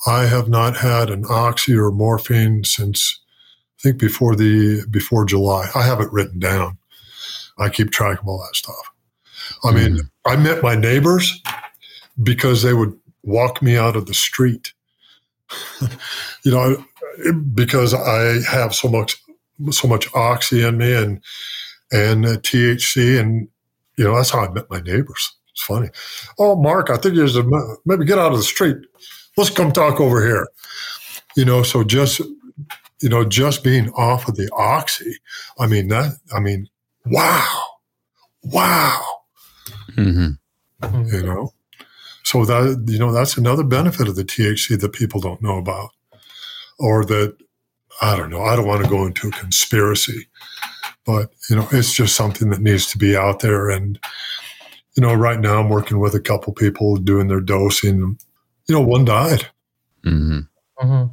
I 0.05 0.25
have 0.25 0.49
not 0.49 0.77
had 0.77 1.09
an 1.09 1.25
oxy 1.29 1.75
or 1.75 1.91
morphine 1.91 2.63
since 2.63 3.19
I 3.79 3.83
think 3.83 3.97
before 3.97 4.35
the 4.35 4.85
before 4.89 5.25
July. 5.25 5.69
I 5.75 5.83
have 5.83 6.01
it 6.01 6.11
written 6.11 6.39
down. 6.39 6.77
I 7.57 7.69
keep 7.69 7.91
track 7.91 8.21
of 8.21 8.27
all 8.27 8.39
that 8.39 8.55
stuff. 8.55 8.91
I 9.63 9.71
mean, 9.71 9.97
mm. 9.97 10.09
I 10.25 10.35
met 10.35 10.63
my 10.63 10.75
neighbors 10.75 11.41
because 12.21 12.63
they 12.63 12.73
would 12.73 12.97
walk 13.23 13.61
me 13.61 13.77
out 13.77 13.95
of 13.95 14.05
the 14.05 14.13
street. 14.13 14.73
you 16.43 16.51
know, 16.51 16.83
because 17.53 17.93
I 17.93 18.41
have 18.49 18.73
so 18.73 18.89
much 18.89 19.22
so 19.71 19.87
much 19.87 20.07
oxy 20.13 20.63
in 20.65 20.77
me 20.77 20.93
and 20.93 21.21
and 21.91 22.25
uh, 22.25 22.37
THC, 22.37 23.19
and 23.19 23.47
you 23.97 24.03
know 24.03 24.15
that's 24.15 24.31
how 24.31 24.39
I 24.39 24.49
met 24.49 24.69
my 24.69 24.79
neighbors. 24.81 25.33
It's 25.51 25.63
funny. 25.63 25.89
Oh, 26.39 26.55
Mark, 26.55 26.89
I 26.89 26.97
think 26.97 27.15
there's 27.15 27.37
a 27.37 27.43
maybe 27.85 28.05
get 28.05 28.17
out 28.17 28.31
of 28.31 28.37
the 28.37 28.43
street. 28.43 28.77
Let's 29.37 29.49
come 29.49 29.71
talk 29.71 29.99
over 29.99 30.25
here. 30.25 30.47
You 31.35 31.45
know, 31.45 31.63
so 31.63 31.83
just 31.83 32.21
you 33.01 33.09
know, 33.09 33.25
just 33.25 33.63
being 33.63 33.89
off 33.91 34.27
of 34.27 34.35
the 34.35 34.49
oxy. 34.53 35.17
I 35.59 35.67
mean 35.67 35.89
that. 35.89 36.13
I 36.33 36.39
mean, 36.39 36.69
wow, 37.05 37.63
wow. 38.43 39.03
Mm-hmm. 39.91 41.05
You 41.13 41.23
know, 41.23 41.53
so 42.23 42.45
that 42.45 42.85
you 42.87 42.97
know 42.97 43.11
that's 43.11 43.37
another 43.37 43.63
benefit 43.63 44.07
of 44.07 44.15
the 44.15 44.23
THC 44.23 44.79
that 44.79 44.93
people 44.93 45.19
don't 45.19 45.41
know 45.41 45.57
about, 45.57 45.89
or 46.79 47.05
that 47.05 47.37
I 48.01 48.15
don't 48.15 48.29
know. 48.29 48.43
I 48.43 48.55
don't 48.55 48.67
want 48.67 48.83
to 48.83 48.89
go 48.89 49.05
into 49.05 49.27
a 49.27 49.31
conspiracy, 49.31 50.27
but 51.05 51.31
you 51.49 51.55
know, 51.55 51.67
it's 51.71 51.93
just 51.93 52.15
something 52.15 52.49
that 52.49 52.61
needs 52.61 52.87
to 52.87 52.97
be 52.97 53.15
out 53.15 53.39
there. 53.39 53.69
And 53.69 53.99
you 54.95 55.01
know, 55.01 55.13
right 55.13 55.39
now 55.39 55.59
I'm 55.59 55.69
working 55.69 55.99
with 55.99 56.13
a 56.13 56.19
couple 56.19 56.53
people 56.53 56.97
doing 56.97 57.27
their 57.27 57.41
dosing. 57.41 58.17
You 58.67 58.75
know, 58.75 58.81
one 58.81 59.05
died. 59.05 59.47
Mm-hmm. 60.05 60.39
Mm-hmm. 60.85 61.11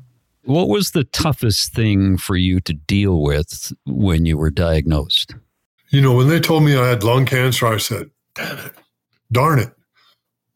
What 0.51 0.69
was 0.69 0.93
the 0.93 1.05
toughest 1.05 1.75
thing 1.75 2.17
for 2.17 2.37
you 2.37 2.61
to 2.61 2.73
deal 2.73 3.23
with 3.23 3.73
when 3.87 4.27
you 4.27 4.39
were 4.39 4.51
diagnosed? 4.51 5.35
You 5.91 6.01
know, 6.01 6.15
when 6.15 6.29
they 6.29 6.41
told 6.41 6.65
me 6.65 6.77
I 6.77 6.89
had 6.89 7.05
lung 7.05 7.27
cancer, 7.27 7.67
I 7.67 7.77
said, 7.79 8.11
damn 8.35 8.59
it, 8.59 8.73
darn 9.33 9.59
it, 9.59 9.73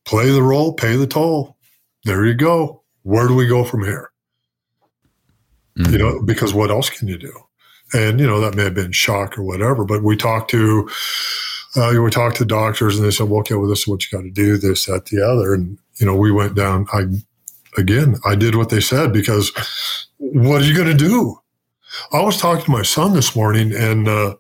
play 0.05 0.31
the 0.31 0.43
role, 0.43 0.73
pay 0.73 0.97
the 0.97 1.07
toll. 1.07 1.57
There 2.05 2.25
you 2.25 2.35
go. 2.35 2.83
Where 3.03 3.29
do 3.29 3.35
we 3.35 3.47
go 3.47 3.65
from 3.65 3.85
here? 3.85 4.11
Mm-hmm. 5.79 5.93
You 5.93 5.99
know, 5.99 6.23
because 6.23 6.55
what 6.55 6.71
else 6.71 6.89
can 6.89 7.09
you 7.09 7.19
do? 7.19 7.33
And, 7.93 8.19
you 8.19 8.27
know, 8.27 8.41
that 8.41 8.55
may 8.55 8.65
have 8.65 8.75
been 8.75 8.93
shock 8.93 9.37
or 9.39 9.43
whatever, 9.43 9.85
but 9.85 10.03
we 10.03 10.17
talked 10.17 10.51
to, 10.51 10.89
uh, 11.77 11.93
we 12.01 12.11
talked 12.11 12.37
to 12.37 12.45
doctors 12.45 12.97
and 12.97 13.07
they 13.07 13.11
said, 13.11 13.29
well, 13.29 13.41
okay, 13.41 13.55
well, 13.55 13.69
this 13.69 13.81
is 13.81 13.89
what 13.89 14.05
you 14.05 14.17
got 14.17 14.25
to 14.25 14.31
do, 14.31 14.57
this, 14.57 14.87
that, 14.87 15.07
the 15.07 15.21
other. 15.21 15.55
And, 15.55 15.79
you 15.97 16.07
know, 16.07 16.17
we 16.17 16.33
went 16.33 16.55
down, 16.55 16.87
I, 16.93 17.05
again, 17.77 18.17
I 18.25 18.35
did 18.35 18.55
what 18.55 18.71
they 18.71 18.81
said 18.81 19.13
because 19.13 19.53
what 20.19 20.63
are 20.63 20.65
you 20.65 20.75
going 20.75 20.97
to 20.97 21.09
do? 21.09 21.39
I 22.13 22.23
was 22.23 22.41
talking 22.41 22.65
to 22.65 22.71
my 22.71 22.83
son 22.83 23.13
this 23.13 23.37
morning 23.37 23.73
and, 23.73 24.09
uh, 24.09 24.35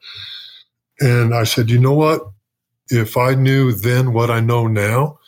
and 1.01 1.35
I 1.35 1.45
said, 1.45 1.71
you 1.71 1.79
know 1.79 1.95
what? 1.95 2.23
If 2.89 3.17
I 3.17 3.35
knew 3.35 3.73
then 3.73 4.13
what 4.13 4.31
I 4.31 4.41
know 4.41 4.67
now, 4.67 5.19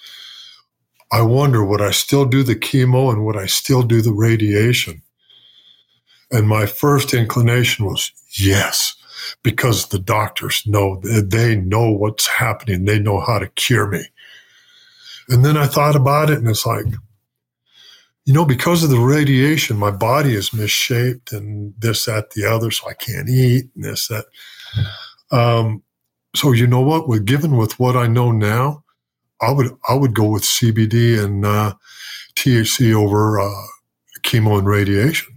I 1.12 1.22
wonder 1.22 1.64
would 1.64 1.80
I 1.80 1.92
still 1.92 2.25
do 2.25 2.42
the 2.42 2.56
chemo 2.56 3.12
and 3.12 3.25
would 3.25 3.36
I 3.36 3.46
still 3.46 3.82
do 3.82 4.02
the 4.02 4.12
radiation? 4.12 5.02
And 6.30 6.49
my 6.49 6.66
first 6.66 7.14
inclination 7.14 7.85
was 7.85 8.11
yes, 8.38 8.95
because 9.42 9.88
the 9.88 9.99
doctors 9.99 10.66
know, 10.66 11.00
they 11.02 11.56
know 11.56 11.90
what's 11.90 12.26
happening. 12.26 12.85
They 12.85 12.99
know 12.99 13.21
how 13.21 13.38
to 13.38 13.49
cure 13.50 13.87
me. 13.87 14.04
And 15.28 15.45
then 15.45 15.56
I 15.56 15.66
thought 15.66 15.97
about 15.97 16.30
it 16.30 16.38
and 16.38 16.49
it's 16.49 16.66
like, 16.66 16.87
you 18.25 18.33
know, 18.33 18.45
because 18.45 18.83
of 18.83 18.90
the 18.90 18.99
radiation, 18.99 19.76
my 19.76 19.92
body 19.92 20.35
is 20.35 20.52
misshaped 20.52 21.33
and 21.33 21.75
this, 21.78 22.06
that, 22.06 22.30
the 22.30 22.45
other, 22.45 22.73
so 22.73 22.88
I 22.88 22.95
can't 22.95 23.28
eat 23.28 23.71
and 23.76 23.85
this, 23.85 24.09
that. 24.09 24.26
Um, 25.30 25.83
so 26.35 26.50
you 26.50 26.66
know 26.66 26.80
what? 26.80 27.09
With 27.09 27.25
given 27.25 27.56
with 27.56 27.78
what 27.78 27.97
I 27.97 28.09
know 28.09 28.33
now, 28.33 28.85
I 29.40 29.52
would 29.52 29.71
I 29.88 29.95
would 29.95 30.14
go 30.14 30.28
with 30.28 30.42
CBD 30.42 31.23
and 31.23 31.45
uh, 31.45 31.75
THC 32.35 32.95
over 32.95 33.40
uh, 33.40 33.66
chemo 34.23 34.59
and 34.59 34.66
radiation 34.66 35.36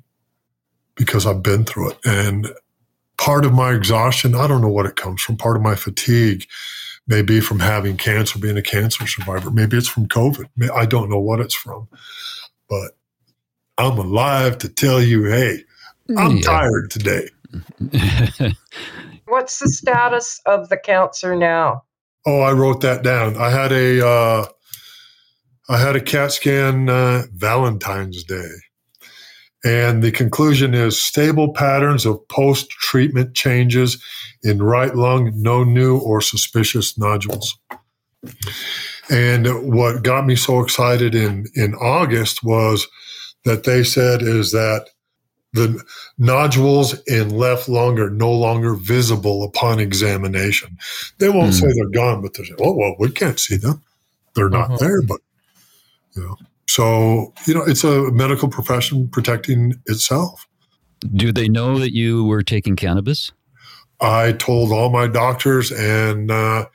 because 0.99 1.25
I've 1.25 1.41
been 1.41 1.63
through 1.63 1.91
it. 1.91 1.99
And 2.05 2.49
part 3.17 3.45
of 3.45 3.53
my 3.53 3.71
exhaustion, 3.71 4.35
I 4.35 4.45
don't 4.47 4.61
know 4.61 4.67
what 4.67 4.85
it 4.85 4.97
comes 4.97 5.21
from. 5.21 5.37
Part 5.37 5.55
of 5.55 5.63
my 5.63 5.73
fatigue 5.73 6.45
may 7.07 7.21
be 7.23 7.39
from 7.39 7.59
having 7.59 7.97
cancer, 7.97 8.37
being 8.37 8.57
a 8.57 8.61
cancer 8.61 9.07
survivor. 9.07 9.49
Maybe 9.49 9.77
it's 9.77 9.87
from 9.87 10.07
COVID. 10.07 10.45
I 10.75 10.85
don't 10.85 11.09
know 11.09 11.19
what 11.19 11.39
it's 11.39 11.55
from, 11.55 11.87
but 12.69 12.91
I'm 13.77 13.97
alive 13.97 14.57
to 14.59 14.69
tell 14.69 15.01
you, 15.01 15.23
hey, 15.23 15.63
I'm 16.17 16.37
yeah. 16.37 16.43
tired 16.43 16.91
today. 16.91 17.29
What's 19.25 19.59
the 19.59 19.69
status 19.69 20.41
of 20.45 20.69
the 20.69 20.77
cancer 20.77 21.35
now? 21.35 21.83
Oh, 22.25 22.41
I 22.41 22.51
wrote 22.51 22.81
that 22.81 23.03
down. 23.03 23.37
I 23.37 23.49
had 23.49 23.71
a 23.71 24.05
uh, 24.05 24.45
I 25.69 25.77
had 25.77 25.95
a 25.95 26.01
CAT 26.01 26.33
scan 26.33 26.89
uh, 26.89 27.23
Valentine's 27.33 28.23
Day. 28.23 28.49
And 29.63 30.01
the 30.01 30.11
conclusion 30.11 30.73
is 30.73 31.01
stable 31.01 31.53
patterns 31.53 32.05
of 32.05 32.25
post 32.29 32.69
treatment 32.69 33.35
changes 33.35 34.01
in 34.43 34.63
right 34.63 34.95
lung, 34.95 35.31
no 35.35 35.63
new 35.63 35.97
or 35.97 36.21
suspicious 36.21 36.97
nodules. 36.97 37.57
And 39.09 39.47
what 39.73 40.03
got 40.03 40.25
me 40.25 40.35
so 40.35 40.61
excited 40.61 41.13
in, 41.15 41.47
in 41.55 41.73
August 41.75 42.43
was 42.43 42.87
that 43.43 43.63
they 43.63 43.83
said 43.83 44.21
is 44.21 44.51
that 44.51 44.87
the 45.53 45.83
nodules 46.17 47.01
in 47.07 47.29
left 47.29 47.67
lung 47.67 47.97
are 47.99 48.11
no 48.11 48.31
longer 48.31 48.75
visible 48.75 49.43
upon 49.43 49.79
examination. 49.79 50.77
They 51.17 51.29
won't 51.29 51.53
mm. 51.53 51.59
say 51.59 51.67
they're 51.73 51.89
gone, 51.89 52.21
but 52.21 52.35
they 52.35 52.43
say, 52.43 52.53
oh, 52.59 52.73
well, 52.73 52.95
we 52.99 53.09
can't 53.11 53.39
see 53.39 53.57
them. 53.57 53.81
They're 54.35 54.49
not 54.49 54.71
uh-huh. 54.71 54.77
there, 54.77 55.01
but, 55.01 55.21
you 56.15 56.23
know. 56.23 56.37
So, 56.69 57.33
you 57.47 57.55
know, 57.55 57.63
it's 57.63 57.83
a 57.83 58.11
medical 58.11 58.47
profession 58.47 59.07
protecting 59.07 59.73
itself. 59.87 60.47
Do 61.15 61.31
they 61.31 61.47
know 61.47 61.79
that 61.79 61.95
you 61.95 62.25
were 62.25 62.43
taking 62.43 62.75
cannabis? 62.75 63.31
I 64.01 64.33
told 64.33 64.71
all 64.71 64.91
my 64.91 65.07
doctors, 65.07 65.71
and, 65.71 66.29
uh, 66.29 66.65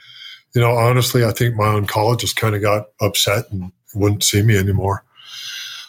you 0.52 0.60
know, 0.60 0.72
honestly, 0.72 1.24
I 1.24 1.30
think 1.30 1.54
my 1.54 1.66
oncologist 1.66 2.34
kind 2.34 2.56
of 2.56 2.60
got 2.60 2.86
upset 3.00 3.44
and 3.52 3.70
wouldn't 3.94 4.24
see 4.24 4.42
me 4.42 4.58
anymore. 4.58 5.04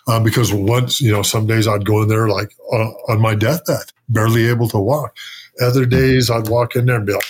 Um, 0.08 0.24
because 0.24 0.54
once, 0.54 1.02
you 1.02 1.12
know, 1.12 1.24
some 1.24 1.48
days 1.48 1.68
I'd 1.68 1.84
go 1.84 2.04
in 2.04 2.08
there 2.08 2.30
like 2.30 2.56
uh, 2.72 2.92
on 3.10 3.20
my 3.20 3.34
deathbed, 3.34 3.92
barely 4.08 4.48
able 4.48 4.68
to 4.70 4.78
walk. 4.78 5.18
Other 5.60 5.88
days 5.88 6.30
I'd 6.30 6.48
walk 6.48 6.76
in 6.76 6.86
there 6.86 6.98
and 6.98 7.08
be 7.08 7.14
like, 7.14 7.26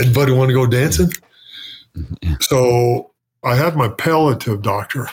anybody 0.00 0.32
want 0.32 0.48
to 0.48 0.54
go 0.54 0.66
dancing? 0.66 1.12
So 2.40 3.12
I 3.44 3.54
had 3.54 3.76
my 3.76 3.86
palliative 3.88 4.62
doctor 4.62 5.08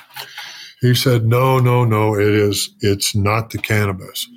he 0.82 0.96
said, 0.96 1.26
no, 1.26 1.60
no, 1.60 1.84
no, 1.84 2.16
it 2.16 2.34
is, 2.34 2.74
it's 2.82 3.16
not 3.16 3.50
the 3.50 3.58
cannabis. 3.58 4.28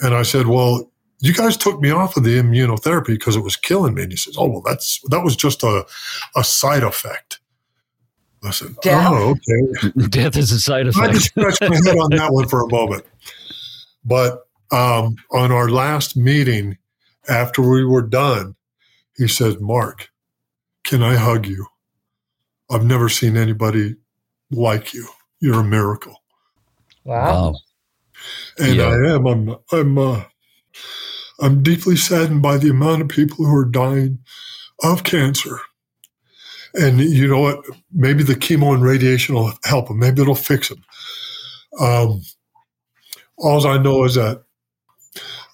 And 0.00 0.14
I 0.14 0.22
said, 0.22 0.46
well, 0.46 0.90
you 1.20 1.34
guys 1.34 1.56
took 1.56 1.80
me 1.80 1.90
off 1.90 2.16
of 2.16 2.24
the 2.24 2.38
immunotherapy 2.38 3.08
because 3.08 3.36
it 3.36 3.44
was 3.44 3.56
killing 3.56 3.94
me. 3.94 4.04
And 4.04 4.12
he 4.12 4.16
says, 4.16 4.36
oh, 4.38 4.48
well, 4.48 4.62
that's, 4.64 5.00
that 5.10 5.22
was 5.22 5.36
just 5.36 5.62
a, 5.62 5.84
a 6.36 6.44
side 6.44 6.82
effect. 6.82 7.40
I 8.42 8.50
said, 8.50 8.74
Death. 8.82 9.08
oh, 9.10 9.36
okay. 9.36 9.90
Death 10.08 10.36
is 10.36 10.50
a 10.50 10.60
side 10.60 10.86
effect. 10.86 11.10
I 11.10 11.12
just 11.12 11.26
scratched 11.26 11.60
my 11.60 11.76
head 11.76 11.98
on 11.98 12.10
that 12.10 12.32
one 12.32 12.48
for 12.48 12.62
a 12.62 12.68
moment. 12.68 13.04
But 14.04 14.46
um, 14.72 15.16
on 15.32 15.52
our 15.52 15.68
last 15.68 16.16
meeting, 16.16 16.78
after 17.28 17.60
we 17.60 17.84
were 17.84 18.02
done, 18.02 18.56
he 19.16 19.28
said, 19.28 19.60
Mark, 19.60 20.10
can 20.84 21.02
I 21.02 21.16
hug 21.16 21.46
you? 21.46 21.66
I've 22.70 22.84
never 22.84 23.08
seen 23.08 23.36
anybody 23.36 23.96
like 24.50 24.94
you. 24.94 25.06
You're 25.40 25.60
a 25.60 25.64
miracle. 25.64 26.22
Wow. 27.04 27.52
wow. 27.52 27.54
And 28.58 28.76
yeah. 28.76 28.84
I 28.84 29.14
am. 29.14 29.26
I'm. 29.26 29.56
I'm. 29.72 29.98
Uh, 29.98 30.24
I'm 31.40 31.62
deeply 31.62 31.96
saddened 31.96 32.42
by 32.42 32.58
the 32.58 32.68
amount 32.68 33.00
of 33.02 33.08
people 33.08 33.46
who 33.46 33.56
are 33.56 33.64
dying 33.64 34.18
of 34.84 35.04
cancer. 35.04 35.58
And 36.74 37.00
you 37.00 37.26
know 37.26 37.40
what? 37.40 37.64
Maybe 37.92 38.22
the 38.22 38.34
chemo 38.34 38.74
and 38.74 38.82
radiation 38.82 39.34
will 39.34 39.52
help 39.64 39.88
them. 39.88 39.98
Maybe 39.98 40.22
it'll 40.22 40.34
fix 40.34 40.68
them. 40.68 40.84
Um, 41.80 42.22
all 43.38 43.66
I 43.66 43.78
know 43.78 44.04
is 44.04 44.16
that 44.16 44.42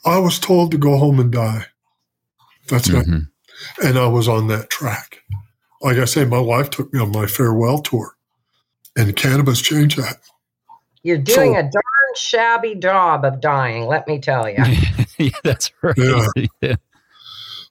I 0.05 0.19
was 0.19 0.39
told 0.39 0.73
to 0.73 0.79
go 0.79 0.97
home 0.99 1.21
and 1.21 1.31
die. 1.31 1.67
That's 2.69 2.89
mm-hmm. 2.89 3.15
it. 3.15 3.23
And 3.87 3.99
I 3.99 4.07
was 4.07 4.29
on 4.29 4.49
that 4.49 4.71
track. 4.71 5.23
Like 5.81 5.99
I 5.99 6.05
say, 6.05 6.25
my 6.25 6.39
wife 6.39 6.71
took 6.71 6.93
me 6.93 7.01
on 7.01 7.13
my 7.13 7.27
farewell 7.27 7.79
tour, 7.79 8.16
and 8.97 9.15
cannabis 9.15 9.61
changed 9.61 9.99
that. 9.99 10.17
You're 11.03 11.19
doing 11.19 11.53
so, 11.53 11.59
a 11.59 11.63
darn 11.63 12.15
shabby 12.17 12.75
job 12.75 13.25
of 13.25 13.41
dying, 13.41 13.87
let 13.87 14.09
me 14.09 14.19
tell 14.19 14.49
you. 14.49 14.57
yeah, 15.19 15.31
that's 15.45 15.71
right. 15.83 15.97
Yeah. 15.97 16.27
yeah. 16.61 16.75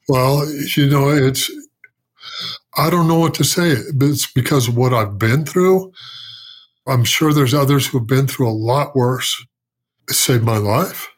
Well, 0.07 0.47
you 0.75 0.87
know, 0.89 1.09
it's, 1.09 1.51
I 2.77 2.89
don't 2.89 3.07
know 3.07 3.19
what 3.19 3.33
to 3.35 3.43
say, 3.43 3.75
but 3.93 4.07
it's 4.07 4.31
because 4.31 4.67
of 4.67 4.77
what 4.77 4.93
I've 4.93 5.17
been 5.17 5.45
through. 5.45 5.91
I'm 6.87 7.03
sure 7.03 7.33
there's 7.33 7.53
others 7.53 7.87
who've 7.87 8.05
been 8.05 8.27
through 8.27 8.49
a 8.49 8.51
lot 8.51 8.95
worse. 8.95 9.43
It 10.07 10.13
saved 10.13 10.43
my 10.43 10.57
life. 10.57 11.09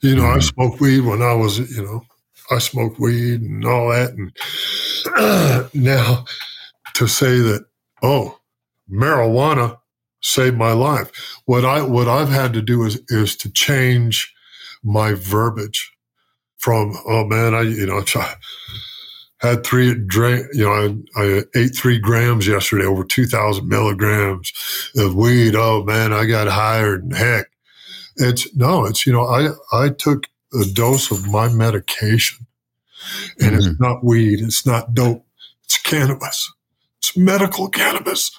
You 0.00 0.16
know, 0.16 0.22
mm-hmm. 0.22 0.38
I 0.38 0.40
smoked 0.40 0.80
weed 0.80 1.00
when 1.00 1.20
I 1.20 1.34
was, 1.34 1.58
you 1.58 1.84
know, 1.84 2.02
I 2.50 2.58
smoked 2.58 2.98
weed 2.98 3.42
and 3.42 3.64
all 3.66 3.90
that. 3.90 4.10
And 4.14 4.36
uh, 5.14 5.68
now 5.74 6.24
to 6.94 7.06
say 7.06 7.38
that, 7.38 7.66
oh, 8.02 8.39
marijuana 8.90 9.78
saved 10.22 10.56
my 10.56 10.72
life. 10.72 11.10
What 11.46 11.64
I 11.64 11.82
what 11.82 12.08
I've 12.08 12.28
had 12.28 12.52
to 12.54 12.62
do 12.62 12.84
is 12.84 13.00
is 13.08 13.36
to 13.36 13.50
change 13.50 14.32
my 14.82 15.14
verbiage 15.14 15.92
from 16.58 16.96
oh 17.06 17.24
man, 17.24 17.54
I 17.54 17.62
you 17.62 17.86
know 17.86 18.02
I 18.14 18.34
had 19.38 19.64
three 19.64 19.94
drink 19.94 20.46
you 20.52 20.64
know 20.64 21.02
I, 21.16 21.20
I 21.22 21.42
ate 21.56 21.74
three 21.74 21.98
grams 21.98 22.46
yesterday 22.46 22.84
over 22.84 23.04
two 23.04 23.26
thousand 23.26 23.68
milligrams 23.68 24.52
of 24.96 25.14
weed. 25.14 25.54
Oh 25.56 25.84
man, 25.84 26.12
I 26.12 26.26
got 26.26 26.48
higher 26.48 26.98
than 26.98 27.12
heck. 27.12 27.46
It's 28.16 28.54
no, 28.54 28.84
it's 28.84 29.06
you 29.06 29.12
know 29.12 29.24
I 29.24 29.50
I 29.72 29.88
took 29.88 30.26
a 30.52 30.64
dose 30.64 31.10
of 31.10 31.28
my 31.28 31.48
medication, 31.48 32.46
and 33.40 33.52
mm-hmm. 33.52 33.70
it's 33.70 33.80
not 33.80 34.04
weed, 34.04 34.40
it's 34.40 34.66
not 34.66 34.94
dope, 34.94 35.24
it's 35.64 35.78
cannabis, 35.78 36.52
it's 36.98 37.16
medical 37.16 37.68
cannabis. 37.68 38.38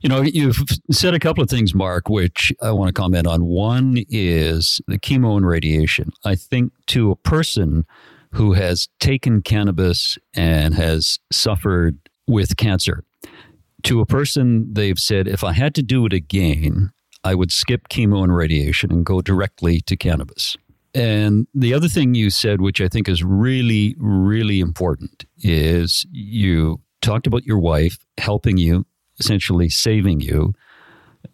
You 0.00 0.08
know, 0.08 0.22
you've 0.22 0.58
said 0.92 1.14
a 1.14 1.18
couple 1.18 1.42
of 1.42 1.50
things, 1.50 1.74
Mark, 1.74 2.08
which 2.08 2.52
I 2.62 2.70
want 2.70 2.88
to 2.88 2.92
comment 2.92 3.26
on. 3.26 3.44
One 3.44 4.04
is 4.08 4.80
the 4.86 4.98
chemo 4.98 5.36
and 5.36 5.46
radiation. 5.46 6.12
I 6.24 6.36
think 6.36 6.72
to 6.88 7.10
a 7.10 7.16
person 7.16 7.84
who 8.32 8.52
has 8.52 8.88
taken 9.00 9.42
cannabis 9.42 10.16
and 10.34 10.74
has 10.74 11.18
suffered 11.32 11.98
with 12.28 12.56
cancer, 12.56 13.02
to 13.84 14.00
a 14.00 14.06
person, 14.06 14.72
they've 14.72 14.98
said, 14.98 15.26
if 15.26 15.42
I 15.42 15.52
had 15.52 15.74
to 15.76 15.82
do 15.82 16.06
it 16.06 16.12
again, 16.12 16.90
I 17.24 17.34
would 17.34 17.50
skip 17.50 17.88
chemo 17.88 18.22
and 18.22 18.34
radiation 18.34 18.92
and 18.92 19.04
go 19.04 19.20
directly 19.20 19.80
to 19.82 19.96
cannabis. 19.96 20.56
And 20.94 21.46
the 21.54 21.74
other 21.74 21.88
thing 21.88 22.14
you 22.14 22.30
said, 22.30 22.60
which 22.60 22.80
I 22.80 22.88
think 22.88 23.08
is 23.08 23.24
really, 23.24 23.96
really 23.98 24.60
important, 24.60 25.24
is 25.38 26.06
you 26.10 26.80
talked 27.02 27.26
about 27.26 27.44
your 27.44 27.58
wife 27.58 27.98
helping 28.18 28.56
you 28.56 28.84
essentially 29.18 29.68
saving 29.68 30.20
you. 30.20 30.54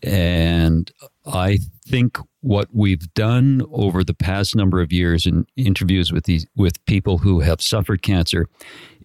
And 0.03 0.91
I 1.27 1.59
think 1.87 2.19
what 2.41 2.69
we've 2.73 3.13
done 3.15 3.63
over 3.73 4.05
the 4.05 4.15
past 4.15 4.55
number 4.55 4.81
of 4.81 4.93
years 4.93 5.27
in 5.27 5.47
interviews 5.57 6.13
with 6.13 6.25
these 6.25 6.47
with 6.57 6.85
people 6.87 7.19
who 7.19 7.41
have 7.41 7.63
suffered 7.63 8.03
cancer 8.03 8.47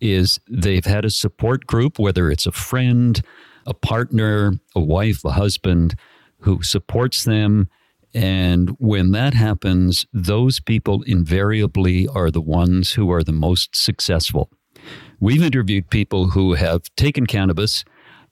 is 0.02 0.40
they've 0.50 0.86
had 0.86 1.06
a 1.06 1.10
support 1.10 1.66
group, 1.66 2.00
whether 2.00 2.30
it's 2.30 2.46
a 2.46 2.52
friend, 2.52 3.22
a 3.66 3.74
partner, 3.74 4.54
a 4.76 4.80
wife, 4.80 5.24
a 5.24 5.32
husband, 5.32 5.96
who 6.40 6.62
supports 6.64 7.24
them. 7.24 7.70
And 8.14 8.72
when 8.80 9.12
that 9.12 9.34
happens, 9.34 10.06
those 10.12 10.60
people 10.60 11.04
invariably 11.04 12.08
are 12.08 12.32
the 12.32 12.42
ones 12.42 12.94
who 12.94 13.12
are 13.12 13.24
the 13.24 13.32
most 13.32 13.76
successful. 13.76 14.50
We've 15.20 15.44
interviewed 15.44 15.90
people 15.90 16.30
who 16.30 16.54
have 16.54 16.84
taken 16.96 17.26
cannabis 17.26 17.84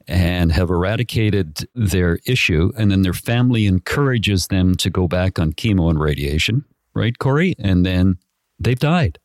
and 0.08 0.52
have 0.52 0.70
eradicated 0.70 1.68
their 1.76 2.20
issue, 2.26 2.72
and 2.78 2.90
then 2.92 3.02
their 3.02 3.14
family 3.14 3.66
encourages 3.66 4.48
them 4.48 4.76
to 4.76 4.90
go 4.90 5.08
back 5.08 5.38
on 5.38 5.54
chemo 5.54 5.90
and 5.90 6.00
radiation, 6.00 6.64
right, 6.94 7.18
Corey? 7.20 7.56
And 7.60 7.86
then 7.86 8.18
they've 8.60 8.80
died. 8.80 9.20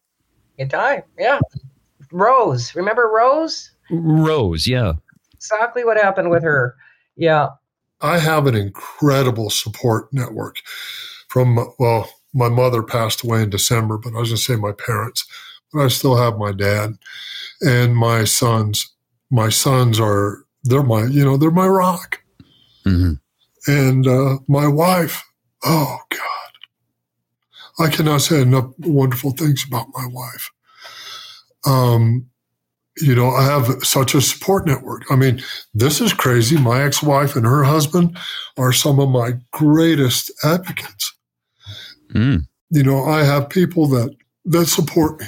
They 0.59 0.65
died, 0.65 1.05
yeah. 1.19 1.41
Rose, 2.11 2.75
remember 2.75 3.11
Rose? 3.15 3.71
Rose, 3.91 4.67
yeah. 4.67 4.95
Exactly 5.35 5.85
what 5.85 5.97
happened 5.97 6.31
with 6.31 6.43
her. 6.43 6.75
Yeah. 7.17 7.51
I 8.01 8.19
have 8.19 8.47
an 8.47 8.55
incredible 8.55 9.51
support 9.51 10.13
network 10.13 10.57
from, 11.29 11.73
well, 11.79 12.09
my 12.35 12.49
mother 12.49 12.83
passed 12.83 13.23
away 13.23 13.43
in 13.43 13.51
December, 13.51 13.99
but 13.99 14.15
I 14.15 14.19
was 14.19 14.31
going 14.31 14.37
to 14.37 14.43
say 14.43 14.57
my 14.57 14.73
parents, 14.73 15.25
but 15.73 15.85
I 15.85 15.89
still 15.89 16.17
have 16.17 16.39
my 16.39 16.53
dad 16.53 16.99
and 17.61 17.97
my 17.97 18.25
sons. 18.25 18.93
My 19.31 19.49
sons 19.49 20.01
are 20.01 20.45
they're 20.65 20.83
my, 20.83 21.05
you 21.05 21.25
know, 21.25 21.37
they're 21.37 21.51
my 21.51 21.67
rock. 21.67 22.21
Mm-hmm. 22.87 23.15
And 23.67 24.07
uh, 24.07 24.39
my 24.49 24.67
wife, 24.67 25.25
oh 25.65 25.99
God, 26.11 27.85
I 27.87 27.89
cannot 27.89 28.23
say 28.23 28.41
enough 28.43 28.73
wonderful 28.79 29.33
things 29.33 29.65
about 29.67 29.87
my 29.95 30.07
wife. 30.07 30.51
Um, 31.65 32.27
you 32.99 33.15
know, 33.15 33.31
I 33.31 33.45
have 33.45 33.83
such 33.83 34.15
a 34.15 34.21
support 34.21 34.67
network. 34.67 35.05
I 35.11 35.17
mean, 35.17 35.43
this 35.73 36.01
is 36.01 36.13
crazy. 36.13 36.59
My 36.59 36.83
ex 36.83 37.03
wife 37.03 37.37
and 37.37 37.47
her 37.47 37.65
husband 37.65 38.19
are 38.59 38.73
some 38.73 39.01
of 39.01 39.09
my 39.09 39.33
greatest 39.53 40.31
advocates. 40.45 41.15
Mm. 42.13 42.47
You 42.71 42.83
know, 42.83 43.05
I 43.05 43.25
have 43.25 43.49
people 43.49 43.87
that 43.89 44.15
that 44.45 44.67
support 44.67 45.21
me. 45.21 45.27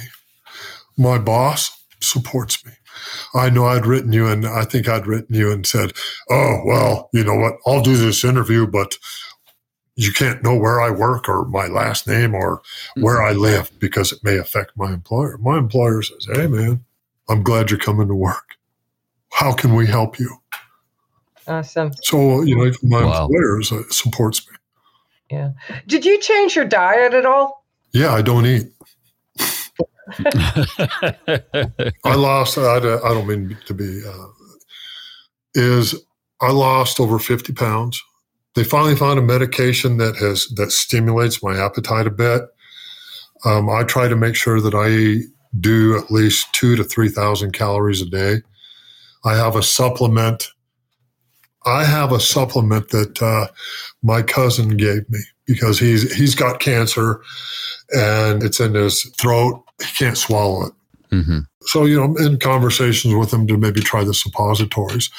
My 0.98 1.18
boss 1.18 1.70
supports 2.02 2.64
me. 2.64 2.72
I 3.34 3.50
know 3.50 3.66
I'd 3.66 3.86
written 3.86 4.12
you 4.12 4.26
and 4.26 4.46
I 4.46 4.64
think 4.64 4.88
I'd 4.88 5.06
written 5.06 5.34
you 5.34 5.50
and 5.50 5.66
said, 5.66 5.92
Oh, 6.30 6.60
well, 6.64 7.10
you 7.12 7.24
know 7.24 7.36
what? 7.36 7.54
I'll 7.66 7.82
do 7.82 7.96
this 7.96 8.24
interview, 8.24 8.66
but 8.66 8.96
you 9.96 10.12
can't 10.12 10.42
know 10.42 10.56
where 10.56 10.80
I 10.80 10.90
work 10.90 11.28
or 11.28 11.44
my 11.44 11.66
last 11.66 12.08
name 12.08 12.34
or 12.34 12.62
where 12.96 13.22
I 13.22 13.32
live 13.32 13.70
because 13.78 14.12
it 14.12 14.18
may 14.24 14.38
affect 14.38 14.72
my 14.76 14.92
employer. 14.92 15.38
My 15.38 15.58
employer 15.58 16.02
says, 16.02 16.26
Hey, 16.32 16.46
man, 16.46 16.84
I'm 17.28 17.42
glad 17.42 17.70
you're 17.70 17.78
coming 17.78 18.08
to 18.08 18.14
work. 18.14 18.56
How 19.30 19.52
can 19.52 19.74
we 19.74 19.86
help 19.86 20.18
you? 20.18 20.38
Awesome. 21.46 21.92
So, 22.02 22.42
you 22.42 22.56
know, 22.56 22.72
my 22.82 23.04
wow. 23.04 23.26
employer 23.26 23.60
uh, 23.60 23.82
supports 23.90 24.48
me. 24.48 24.56
Yeah. 25.30 25.50
Did 25.86 26.04
you 26.04 26.20
change 26.20 26.56
your 26.56 26.64
diet 26.64 27.14
at 27.14 27.26
all? 27.26 27.64
Yeah, 27.92 28.12
I 28.12 28.22
don't 28.22 28.46
eat. 28.46 28.72
I 32.04 32.14
lost. 32.14 32.58
I, 32.58 32.78
don't 32.78 33.26
mean 33.26 33.56
to 33.66 33.74
be. 33.74 34.02
Uh, 34.06 34.26
is 35.54 35.94
I 36.40 36.50
lost 36.50 37.00
over 37.00 37.18
fifty 37.18 37.52
pounds. 37.52 38.02
They 38.54 38.64
finally 38.64 38.96
found 38.96 39.18
a 39.18 39.22
medication 39.22 39.96
that 39.98 40.16
has 40.16 40.46
that 40.56 40.72
stimulates 40.72 41.42
my 41.42 41.58
appetite 41.58 42.06
a 42.06 42.10
bit. 42.10 42.42
Um, 43.44 43.68
I 43.68 43.84
try 43.84 44.08
to 44.08 44.16
make 44.16 44.34
sure 44.34 44.60
that 44.60 44.74
I 44.74 45.26
do 45.58 45.96
at 45.98 46.10
least 46.10 46.52
two 46.52 46.76
to 46.76 46.84
three 46.84 47.08
thousand 47.08 47.52
calories 47.52 48.02
a 48.02 48.06
day. 48.06 48.42
I 49.24 49.36
have 49.36 49.56
a 49.56 49.62
supplement. 49.62 50.48
I 51.66 51.84
have 51.84 52.12
a 52.12 52.20
supplement 52.20 52.90
that 52.90 53.22
uh, 53.22 53.46
my 54.02 54.20
cousin 54.20 54.76
gave 54.76 55.08
me 55.08 55.20
because 55.46 55.78
he's 55.78 56.12
he's 56.14 56.34
got 56.34 56.60
cancer 56.60 57.22
and 57.90 58.42
it's 58.42 58.60
in 58.60 58.74
his 58.74 59.02
throat. 59.18 59.63
He 59.80 59.90
can't 59.96 60.18
swallow 60.18 60.66
it. 60.66 60.72
Mm-hmm. 61.10 61.40
So, 61.62 61.84
you 61.84 61.96
know, 61.96 62.16
in 62.16 62.38
conversations 62.38 63.14
with 63.14 63.32
him 63.32 63.46
to 63.46 63.56
maybe 63.56 63.80
try 63.80 64.04
the 64.04 64.14
suppositories. 64.14 65.10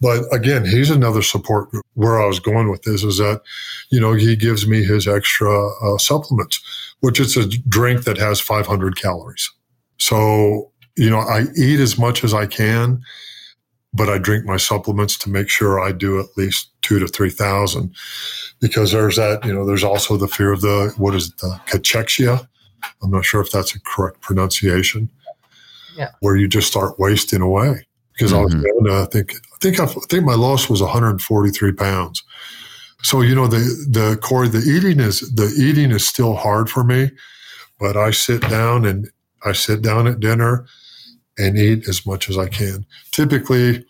But 0.00 0.24
again, 0.32 0.64
he's 0.64 0.90
another 0.90 1.22
support 1.22 1.70
group. 1.70 1.84
Where 1.94 2.20
I 2.20 2.26
was 2.26 2.40
going 2.40 2.70
with 2.70 2.82
this 2.82 3.04
is 3.04 3.18
that, 3.18 3.42
you 3.90 4.00
know, 4.00 4.14
he 4.14 4.34
gives 4.34 4.66
me 4.66 4.82
his 4.82 5.06
extra 5.06 5.68
uh, 5.80 5.98
supplements, 5.98 6.60
which 7.00 7.20
is 7.20 7.36
a 7.36 7.46
drink 7.46 8.04
that 8.04 8.18
has 8.18 8.40
500 8.40 8.96
calories. 8.96 9.50
So, 9.98 10.72
you 10.96 11.10
know, 11.10 11.20
I 11.20 11.44
eat 11.56 11.80
as 11.80 11.98
much 11.98 12.24
as 12.24 12.34
I 12.34 12.46
can, 12.46 13.02
but 13.94 14.08
I 14.08 14.18
drink 14.18 14.44
my 14.44 14.56
supplements 14.56 15.16
to 15.18 15.30
make 15.30 15.48
sure 15.48 15.80
I 15.80 15.92
do 15.92 16.18
at 16.18 16.36
least 16.36 16.70
two 16.82 16.98
to 16.98 17.06
3,000 17.06 17.94
because 18.60 18.92
there's 18.92 19.16
that, 19.16 19.44
you 19.44 19.52
know, 19.52 19.66
there's 19.66 19.84
also 19.84 20.16
the 20.16 20.28
fear 20.28 20.52
of 20.52 20.62
the, 20.62 20.92
what 20.96 21.14
is 21.14 21.28
it, 21.28 21.38
the 21.38 21.60
cachexia? 21.66 22.48
I'm 23.02 23.10
not 23.10 23.24
sure 23.24 23.40
if 23.40 23.50
that's 23.50 23.74
a 23.74 23.80
correct 23.80 24.20
pronunciation 24.20 25.08
yeah. 25.96 26.10
where 26.20 26.36
you 26.36 26.48
just 26.48 26.68
start 26.68 26.98
wasting 26.98 27.40
away. 27.40 27.86
Because 28.12 28.32
I 28.32 28.40
was 28.42 28.54
Mhm. 28.54 28.62
down 28.62 28.84
to, 28.84 29.02
I 29.02 29.06
think, 29.06 29.32
I 29.34 29.56
think, 29.60 29.80
I, 29.80 29.84
I 29.84 30.06
think 30.08 30.24
my 30.24 30.34
loss 30.34 30.68
was 30.68 30.82
143 30.82 31.72
pounds. 31.72 32.22
So 33.02 33.20
you 33.20 33.34
know 33.34 33.48
the 33.48 33.58
the 33.90 34.16
Corey, 34.22 34.48
the 34.48 34.58
eating 34.58 35.00
is 35.00 35.20
the 35.34 35.52
eating 35.58 35.90
is 35.90 36.06
still 36.06 36.34
hard 36.34 36.70
for 36.70 36.84
me, 36.84 37.10
but 37.80 37.96
I 37.96 38.12
sit 38.12 38.42
down 38.48 38.84
and 38.84 39.10
I 39.44 39.52
sit 39.52 39.82
down 39.82 40.06
at 40.06 40.20
dinner 40.20 40.66
and 41.36 41.58
eat 41.58 41.88
as 41.88 42.06
much 42.06 42.28
as 42.30 42.38
I 42.38 42.46
can. 42.48 42.86
Typically, 43.10 43.84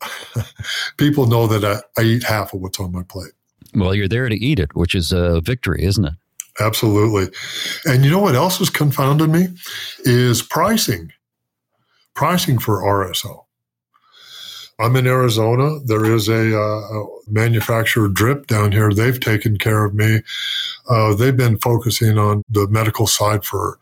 people 0.96 1.26
know 1.26 1.46
that 1.48 1.64
I, 1.64 2.00
I 2.00 2.04
eat 2.04 2.22
half 2.22 2.52
of 2.54 2.60
what's 2.60 2.78
on 2.78 2.92
my 2.92 3.02
plate. 3.02 3.32
Well, 3.74 3.94
you're 3.94 4.08
there 4.08 4.28
to 4.28 4.36
eat 4.36 4.58
it, 4.60 4.74
which 4.76 4.94
is 4.94 5.12
a 5.12 5.40
victory, 5.40 5.82
isn't 5.84 6.04
it? 6.04 6.14
Absolutely. 6.60 7.28
And 7.86 8.04
you 8.04 8.10
know 8.10 8.18
what 8.18 8.34
else 8.34 8.58
has 8.58 8.70
confounded 8.70 9.30
me 9.30 9.48
is 10.00 10.42
pricing. 10.42 11.12
Pricing 12.14 12.58
for 12.58 12.82
RSO. 12.82 13.44
I'm 14.78 14.96
in 14.96 15.06
Arizona. 15.06 15.78
There 15.84 16.04
is 16.04 16.28
a, 16.28 16.58
uh, 16.58 17.06
manufacturer 17.28 18.08
drip 18.08 18.46
down 18.46 18.72
here. 18.72 18.92
They've 18.92 19.20
taken 19.20 19.58
care 19.58 19.84
of 19.84 19.94
me. 19.94 20.20
Uh, 20.88 21.14
they've 21.14 21.36
been 21.36 21.58
focusing 21.58 22.18
on 22.18 22.42
the 22.48 22.66
medical 22.68 23.06
side 23.06 23.44
for 23.44 23.78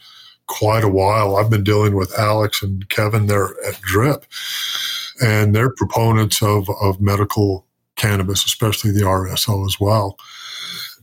quite 0.46 0.84
a 0.84 0.88
while. 0.88 1.36
I've 1.36 1.50
been 1.50 1.64
dealing 1.64 1.94
with 1.94 2.18
Alex 2.18 2.62
and 2.62 2.88
Kevin 2.88 3.26
there 3.26 3.54
at 3.66 3.80
Drip, 3.80 4.24
and 5.22 5.54
they're 5.54 5.72
proponents 5.72 6.42
of, 6.42 6.68
of 6.80 7.00
medical 7.00 7.64
cannabis, 7.96 8.44
especially 8.44 8.90
the 8.90 9.02
RSO 9.02 9.66
as 9.66 9.78
well. 9.78 10.16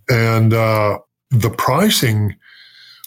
And 0.09 0.53
uh, 0.53 0.99
the 1.31 1.49
pricing 1.49 2.35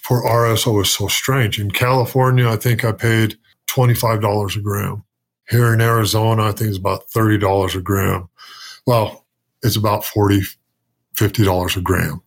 for 0.03 0.23
RSO 0.25 0.83
is 0.83 0.91
so 0.91 1.09
strange. 1.09 1.61
In 1.61 1.71
California, 1.71 2.49
I 2.49 2.57
think 2.57 2.85
I 2.85 2.93
paid 2.93 3.37
$25 3.69 4.57
a 4.57 4.61
gram. 4.61 5.05
Here 5.51 5.73
in 5.73 5.81
Arizona, 5.81 6.45
I 6.45 6.53
think 6.53 6.69
it's 6.69 6.79
about 6.79 7.09
$30 7.09 7.75
a 7.75 7.81
gram. 7.81 8.29
Well, 8.87 9.27
it's 9.63 9.77
about 9.77 10.03
$40, 10.03 10.57
$50 11.17 11.77
a 11.77 11.81
gram. 11.81 12.23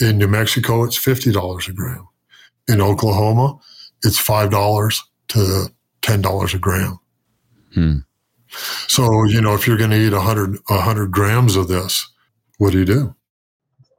In 0.00 0.18
New 0.18 0.28
Mexico, 0.28 0.84
it's 0.84 0.98
$50 0.98 1.68
a 1.68 1.72
gram. 1.72 2.08
In 2.68 2.80
Oklahoma, 2.80 3.58
it's 4.02 4.20
$5 4.20 4.98
to 5.28 5.66
$10 6.02 6.54
a 6.54 6.58
gram. 6.58 6.98
Hmm. 7.72 7.96
So, 8.88 9.24
you 9.24 9.40
know, 9.40 9.54
if 9.54 9.66
you're 9.66 9.76
going 9.76 9.90
to 9.90 9.96
eat 9.96 10.12
100, 10.12 10.58
100 10.66 11.10
grams 11.10 11.56
of 11.56 11.68
this, 11.68 12.06
what 12.58 12.72
do 12.72 12.78
you 12.78 12.84
do? 12.84 13.14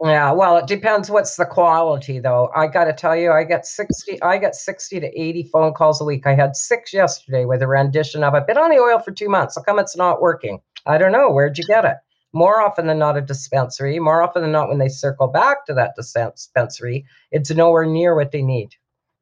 Yeah, 0.03 0.31
well, 0.34 0.58
it 0.58 0.67
depends 0.67 1.10
what's 1.10 1.38
the 1.38 1.45
quality 1.45 2.19
though. 2.19 2.51
I 2.55 2.67
got 2.67 2.84
to 2.86 2.93
tell 2.93 3.15
you, 3.15 3.31
I 3.31 3.45
get 3.45 3.65
60 3.65 4.21
I 4.21 4.38
get 4.38 4.55
60 4.55 4.99
to 4.99 5.21
80 5.21 5.43
phone 5.43 5.73
calls 5.73 6.01
a 6.01 6.03
week. 6.03 6.27
I 6.27 6.36
had 6.36 6.55
6 6.55 6.93
yesterday 6.93 7.45
with 7.45 7.62
a 7.62 7.67
rendition 7.67 8.23
of 8.23 8.34
I've 8.34 8.45
been 8.45 8.58
on 8.58 8.69
the 8.69 8.79
oil 8.79 8.99
for 8.99 9.12
2 9.12 9.29
months. 9.29 9.55
How 9.55 9.63
come 9.63 9.79
it's 9.79 9.95
not 9.95 10.21
working? 10.21 10.60
I 10.86 10.97
don't 10.97 11.13
know. 11.13 11.31
Where'd 11.31 11.58
you 11.58 11.63
get 11.65 11.86
it? 11.86 11.95
More 12.34 12.62
often 12.62 12.88
than 12.88 12.99
not 12.99 13.15
a 13.15 13.21
dispensary, 13.21 13.97
more 13.97 14.21
often 14.21 14.41
than 14.41 14.51
not 14.51 14.67
when 14.67 14.79
they 14.79 14.89
circle 14.89 15.27
back 15.27 15.65
to 15.65 15.73
that 15.75 15.95
dispensary, 15.95 17.05
it's 17.31 17.49
nowhere 17.49 17.86
near 17.86 18.13
what 18.15 18.31
they 18.34 18.41
need. 18.41 18.71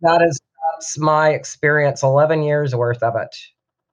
That 0.02 0.24
is 0.24 0.42
that's 0.72 0.98
my 0.98 1.30
experience, 1.30 2.02
11 2.02 2.42
years 2.42 2.76
worth 2.76 3.04
of 3.04 3.16
it, 3.16 3.36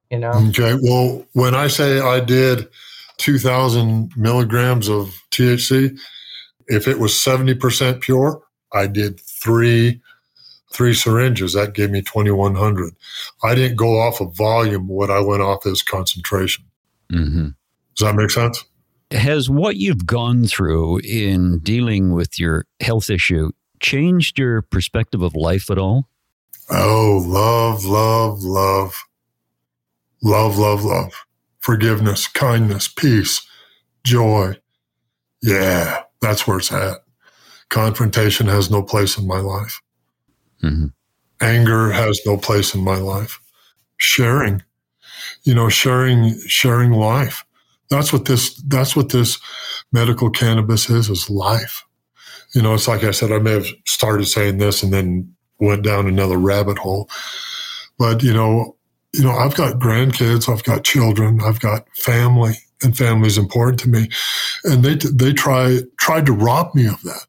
you 0.09 0.17
know. 0.17 0.31
Okay. 0.49 0.75
Well, 0.81 1.23
when 1.33 1.53
I 1.53 1.67
say 1.67 1.99
I 1.99 2.19
did 2.19 2.67
2000 3.17 4.11
milligrams 4.17 4.89
of 4.89 5.21
THC, 5.29 5.99
if 6.71 6.87
it 6.87 6.99
was 6.99 7.13
70% 7.13 8.01
pure, 8.01 8.41
I 8.73 8.87
did 8.87 9.19
three 9.19 10.01
three 10.73 10.93
syringes. 10.93 11.53
That 11.53 11.73
gave 11.73 11.91
me 11.91 12.01
2100. 12.01 12.93
I 13.43 13.55
didn't 13.55 13.75
go 13.75 13.99
off 13.99 14.21
of 14.21 14.33
volume. 14.35 14.87
What 14.87 15.11
I 15.11 15.19
went 15.19 15.41
off 15.41 15.65
is 15.65 15.81
concentration. 15.81 16.63
hmm 17.09 17.49
Does 17.95 18.07
that 18.07 18.15
make 18.15 18.31
sense? 18.31 18.63
Has 19.11 19.49
what 19.49 19.75
you've 19.75 20.05
gone 20.05 20.45
through 20.45 20.99
in 20.99 21.59
dealing 21.59 22.13
with 22.13 22.39
your 22.39 22.65
health 22.79 23.09
issue 23.09 23.51
changed 23.81 24.39
your 24.39 24.61
perspective 24.61 25.21
of 25.21 25.35
life 25.35 25.69
at 25.69 25.77
all? 25.77 26.07
Oh, 26.69 27.21
love, 27.27 27.83
love, 27.83 28.43
love, 28.43 29.03
love, 30.23 30.57
love, 30.57 30.85
love, 30.85 31.25
forgiveness, 31.59 32.27
kindness, 32.27 32.87
peace, 32.87 33.45
joy. 34.05 34.55
Yeah, 35.41 36.03
that's 36.21 36.47
where 36.47 36.57
it's 36.57 36.71
at. 36.71 36.99
Confrontation 37.69 38.47
has 38.47 38.69
no 38.69 38.83
place 38.83 39.17
in 39.17 39.27
my 39.27 39.39
life. 39.39 39.81
hmm 40.61 40.87
Anger 41.41 41.89
has 41.89 42.21
no 42.25 42.37
place 42.37 42.75
in 42.75 42.83
my 42.83 42.97
life. 42.97 43.39
Sharing, 43.97 44.61
you 45.43 45.55
know, 45.55 45.69
sharing, 45.69 46.39
sharing 46.47 46.91
life. 46.91 47.43
That's 47.89 48.13
what 48.13 48.25
this, 48.25 48.53
that's 48.67 48.95
what 48.95 49.09
this 49.09 49.39
medical 49.91 50.29
cannabis 50.29 50.89
is, 50.89 51.09
is 51.09 51.31
life. 51.31 51.83
You 52.53 52.61
know, 52.61 52.75
it's 52.75 52.87
like 52.87 53.03
I 53.03 53.11
said, 53.11 53.31
I 53.31 53.39
may 53.39 53.53
have 53.53 53.65
started 53.87 54.25
saying 54.25 54.59
this 54.59 54.83
and 54.83 54.93
then 54.93 55.33
went 55.59 55.83
down 55.83 56.07
another 56.07 56.37
rabbit 56.37 56.77
hole. 56.77 57.09
But, 57.97 58.21
you 58.21 58.33
know, 58.33 58.75
you 59.13 59.23
know, 59.23 59.31
I've 59.31 59.55
got 59.55 59.79
grandkids, 59.79 60.47
I've 60.47 60.63
got 60.63 60.83
children, 60.83 61.41
I've 61.41 61.59
got 61.59 61.87
family, 61.97 62.55
and 62.83 62.97
family 62.97 63.27
is 63.27 63.37
important 63.37 63.79
to 63.81 63.89
me. 63.89 64.09
And 64.63 64.83
they 64.83 64.95
they 64.95 65.33
try 65.33 65.79
tried 65.97 66.25
to 66.27 66.33
rob 66.33 66.73
me 66.75 66.87
of 66.87 67.01
that 67.03 67.25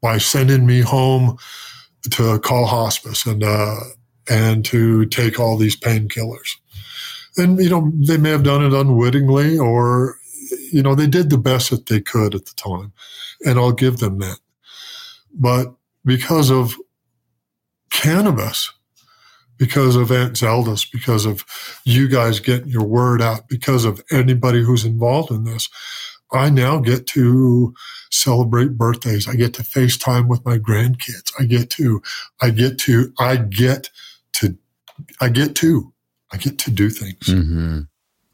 by 0.00 0.18
sending 0.18 0.66
me 0.66 0.80
home 0.80 1.38
to 2.10 2.38
call 2.40 2.66
hospice 2.66 3.26
and 3.26 3.42
uh, 3.42 3.76
and 4.28 4.64
to 4.66 5.06
take 5.06 5.38
all 5.38 5.56
these 5.56 5.76
painkillers. 5.76 6.56
And 7.36 7.58
you 7.58 7.70
know, 7.70 7.92
they 7.94 8.16
may 8.16 8.30
have 8.30 8.42
done 8.42 8.64
it 8.64 8.72
unwittingly, 8.72 9.58
or 9.58 10.16
you 10.72 10.82
know, 10.82 10.94
they 10.94 11.06
did 11.06 11.30
the 11.30 11.38
best 11.38 11.70
that 11.70 11.86
they 11.86 12.00
could 12.00 12.34
at 12.34 12.46
the 12.46 12.54
time, 12.56 12.92
and 13.44 13.58
I'll 13.58 13.72
give 13.72 13.98
them 13.98 14.18
that. 14.18 14.38
But 15.32 15.74
because 16.04 16.50
of 16.50 16.74
cannabis, 17.90 18.72
because 19.60 19.94
of 19.94 20.10
Aunt 20.10 20.38
Zelda's, 20.38 20.86
because 20.86 21.26
of 21.26 21.44
you 21.84 22.08
guys 22.08 22.40
getting 22.40 22.70
your 22.70 22.82
word 22.82 23.20
out, 23.20 23.46
because 23.46 23.84
of 23.84 24.02
anybody 24.10 24.64
who's 24.64 24.86
involved 24.86 25.30
in 25.30 25.44
this, 25.44 25.68
I 26.32 26.48
now 26.48 26.78
get 26.78 27.06
to 27.08 27.74
celebrate 28.10 28.78
birthdays. 28.78 29.28
I 29.28 29.34
get 29.34 29.52
to 29.54 29.62
FaceTime 29.62 30.28
with 30.28 30.44
my 30.46 30.56
grandkids. 30.56 31.30
I 31.38 31.44
get 31.44 31.68
to, 31.70 32.00
I 32.40 32.48
get 32.50 32.78
to, 32.78 33.12
I 33.18 33.36
get 33.36 33.90
to, 34.34 34.56
I 35.20 35.28
get 35.28 35.54
to, 35.56 35.92
I 36.32 36.38
get 36.38 36.56
to 36.58 36.70
do 36.70 36.88
things. 36.88 37.26
hmm 37.26 37.80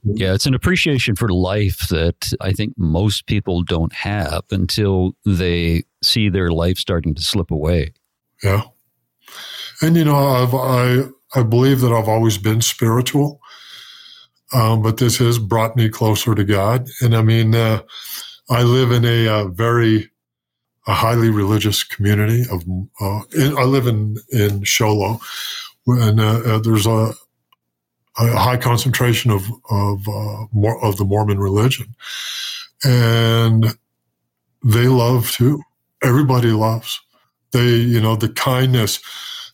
Yeah, 0.05 0.33
it's 0.33 0.47
an 0.47 0.55
appreciation 0.55 1.17
for 1.17 1.29
life 1.31 1.89
that 1.89 2.33
I 2.41 2.53
think 2.53 2.75
most 2.77 3.27
people 3.27 3.65
don't 3.65 3.93
have 3.95 4.45
until 4.53 5.17
they 5.25 5.83
see 6.05 6.29
their 6.29 6.53
life 6.53 6.79
starting 6.79 7.17
to 7.17 7.23
slip 7.23 7.51
away. 7.51 7.95
Yeah. 8.45 8.63
And 9.83 9.97
you 9.97 10.05
know, 10.05 10.17
I've, 10.17 10.55
I 10.55 11.16
I 11.37 11.43
believe 11.43 11.81
that 11.81 11.93
I've 11.93 12.09
always 12.09 12.39
been 12.39 12.61
spiritual, 12.61 13.41
um, 14.53 14.83
but 14.83 14.97
this 14.97 15.19
has 15.19 15.39
brought 15.39 15.77
me 15.77 15.89
closer 15.89 16.35
to 16.35 16.45
God. 16.45 16.89
And 17.01 17.15
I 17.15 17.23
mean, 17.23 17.55
uh, 17.55 17.83
I 18.49 18.63
live 18.63 18.91
in 18.91 19.05
a, 19.05 19.29
uh 19.29 19.49
very 19.49 20.11
a 20.89 20.95
highly 20.95 21.31
religious 21.31 21.83
community 21.83 22.45
of. 22.51 22.63
Uh, 23.01 23.23
in, 23.37 23.57
I 23.59 23.65
live 23.65 23.87
in 23.87 24.17
in 24.31 24.63
Show 24.63 24.95
Low, 24.95 25.19
and 25.87 26.21
uh, 26.21 26.41
uh, 26.45 26.59
there's 26.61 26.87
a, 26.87 27.13
a 28.19 28.37
high 28.37 28.57
concentration 28.57 29.31
of 29.31 29.45
of 29.69 30.07
more 30.53 30.83
of 30.85 30.97
the 30.97 31.05
Mormon 31.05 31.39
religion, 31.39 31.95
and 32.85 33.77
they 34.65 34.87
love 34.87 35.31
too. 35.31 35.63
Everybody 36.03 36.51
loves. 36.51 37.01
They, 37.53 37.77
you 37.77 38.01
know, 38.01 38.17
the 38.17 38.29
kindness, 38.29 39.01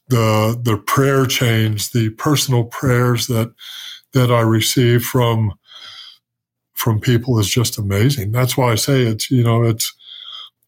the 0.09 0.61
the 0.62 0.77
prayer 0.77 1.27
chains, 1.27 1.91
the 1.91 2.11
personal 2.11 2.65
prayers 2.65 3.27
that 3.29 3.53
that 4.12 4.31
I 4.31 4.41
receive 4.41 5.05
from 5.05 5.53
from 6.75 7.01
people 7.01 7.38
is 7.38 7.49
just 7.49 7.79
amazing. 7.79 8.33
That's 8.33 8.57
why 8.57 8.73
I 8.73 8.75
say 8.75 9.03
it's, 9.03 9.31
you 9.31 9.45
know, 9.45 9.62
it's 9.62 9.95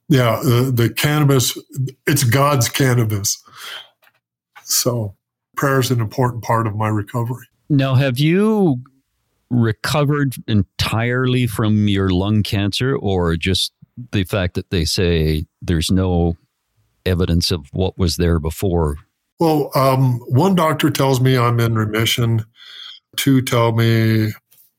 yeah, 0.09 0.41
the, 0.43 0.71
the 0.73 0.91
cannabis, 0.91 1.59
it's 2.07 2.25
God's 2.25 2.69
cannabis. 2.69 3.43
So 4.63 5.17
prayer 5.57 5.81
is 5.81 5.91
an 5.91 6.01
important 6.01 6.45
part 6.45 6.67
of 6.67 6.77
my 6.77 6.89
recovery. 6.89 7.47
Now, 7.69 7.95
have 7.95 8.19
you 8.19 8.83
recovered 9.51 10.35
entirely 10.47 11.47
from 11.47 11.89
your 11.89 12.11
lung 12.11 12.43
cancer 12.43 12.97
or 12.97 13.37
just 13.37 13.73
the 14.13 14.25
fact 14.25 14.55
that 14.55 14.71
they 14.71 14.85
say 14.85 15.47
there's 15.63 15.91
no 15.91 16.37
evidence 17.07 17.51
of 17.51 17.67
what 17.73 17.99
was 17.99 18.17
there 18.17 18.39
before? 18.39 18.99
Well, 19.45 19.71
um, 19.75 20.21
one 20.21 20.55
doctor 20.55 20.89
tells 20.89 21.21
me 21.21 21.37
I'm 21.37 21.61
in 21.61 21.75
remission. 21.75 22.47
Two 23.17 23.43
tell 23.43 23.73
me 23.73 24.31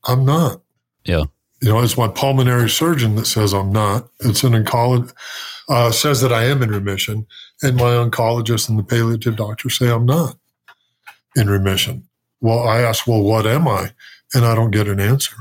I'm 0.04 0.24
not. 0.24 0.60
Yeah. 1.04 1.24
You 1.62 1.68
know, 1.68 1.80
it's 1.80 1.96
my 1.96 2.08
pulmonary 2.08 2.68
surgeon 2.68 3.14
that 3.14 3.26
says 3.26 3.54
I'm 3.54 3.70
not. 3.70 4.08
It's 4.20 4.42
an 4.42 4.52
oncologist 4.52 5.12
uh, 5.68 5.92
says 5.92 6.20
that 6.20 6.32
I 6.32 6.44
am 6.44 6.62
in 6.62 6.70
remission, 6.70 7.26
and 7.62 7.76
my 7.76 7.92
oncologist 7.92 8.68
and 8.68 8.78
the 8.78 8.82
palliative 8.82 9.36
doctor 9.36 9.70
say 9.70 9.88
I'm 9.88 10.06
not 10.06 10.36
in 11.36 11.48
remission. 11.48 12.08
Well, 12.40 12.66
I 12.66 12.80
ask, 12.80 13.06
well, 13.06 13.22
what 13.22 13.46
am 13.46 13.66
I? 13.68 13.92
And 14.34 14.44
I 14.44 14.54
don't 14.56 14.70
get 14.70 14.88
an 14.88 15.00
answer. 15.00 15.36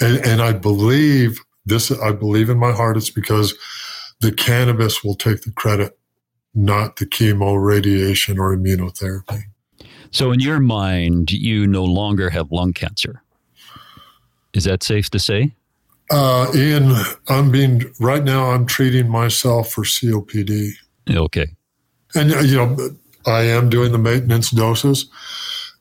And, 0.00 0.24
and 0.24 0.42
I 0.42 0.52
believe 0.52 1.40
this, 1.64 1.90
I 1.90 2.12
believe 2.12 2.50
in 2.50 2.58
my 2.58 2.72
heart 2.72 2.96
it's 2.96 3.10
because 3.10 3.54
the 4.20 4.32
cannabis 4.32 5.02
will 5.02 5.14
take 5.14 5.42
the 5.42 5.52
credit, 5.52 5.98
not 6.56 6.96
the 6.96 7.06
chemo, 7.06 7.62
radiation, 7.62 8.38
or 8.38 8.56
immunotherapy. 8.56 9.42
So, 10.10 10.32
in 10.32 10.40
your 10.40 10.60
mind, 10.60 11.30
you 11.30 11.66
no 11.66 11.84
longer 11.84 12.30
have 12.30 12.50
lung 12.50 12.72
cancer. 12.72 13.22
Is 14.54 14.64
that 14.64 14.82
safe 14.82 15.10
to 15.10 15.18
say? 15.18 15.54
Uh, 16.10 16.50
Ian, 16.54 16.94
I'm 17.28 17.50
being 17.50 17.92
right 18.00 18.24
now. 18.24 18.50
I'm 18.50 18.64
treating 18.64 19.08
myself 19.08 19.70
for 19.70 19.82
COPD. 19.82 20.70
Okay. 21.10 21.46
And 22.14 22.32
uh, 22.32 22.38
you 22.40 22.56
know, 22.56 22.90
I 23.26 23.42
am 23.42 23.68
doing 23.68 23.92
the 23.92 23.98
maintenance 23.98 24.50
doses, 24.50 25.10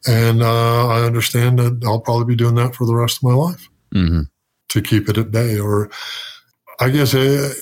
and 0.05 0.41
uh, 0.41 0.87
I 0.87 1.03
understand 1.03 1.59
that 1.59 1.81
I'll 1.85 2.01
probably 2.01 2.25
be 2.25 2.35
doing 2.35 2.55
that 2.55 2.75
for 2.75 2.85
the 2.85 2.95
rest 2.95 3.17
of 3.17 3.23
my 3.23 3.33
life 3.33 3.69
mm-hmm. 3.93 4.21
to 4.69 4.81
keep 4.81 5.07
it 5.07 5.17
at 5.17 5.31
bay. 5.31 5.59
Or, 5.59 5.89
I 6.79 6.89
guess, 6.89 7.13
uh, 7.13 7.53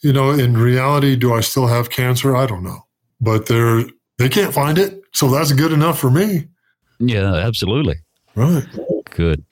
you 0.00 0.12
know, 0.12 0.30
in 0.30 0.56
reality, 0.56 1.16
do 1.16 1.34
I 1.34 1.40
still 1.40 1.66
have 1.66 1.90
cancer? 1.90 2.36
I 2.36 2.46
don't 2.46 2.62
know, 2.62 2.86
but 3.20 3.46
they're 3.46 3.84
they 4.18 4.28
can't 4.28 4.54
find 4.54 4.78
it, 4.78 5.02
so 5.12 5.28
that's 5.28 5.52
good 5.52 5.72
enough 5.72 5.98
for 5.98 6.10
me. 6.10 6.48
Yeah, 6.98 7.34
absolutely. 7.34 7.96
Right. 8.34 8.66
Good. 9.10 9.44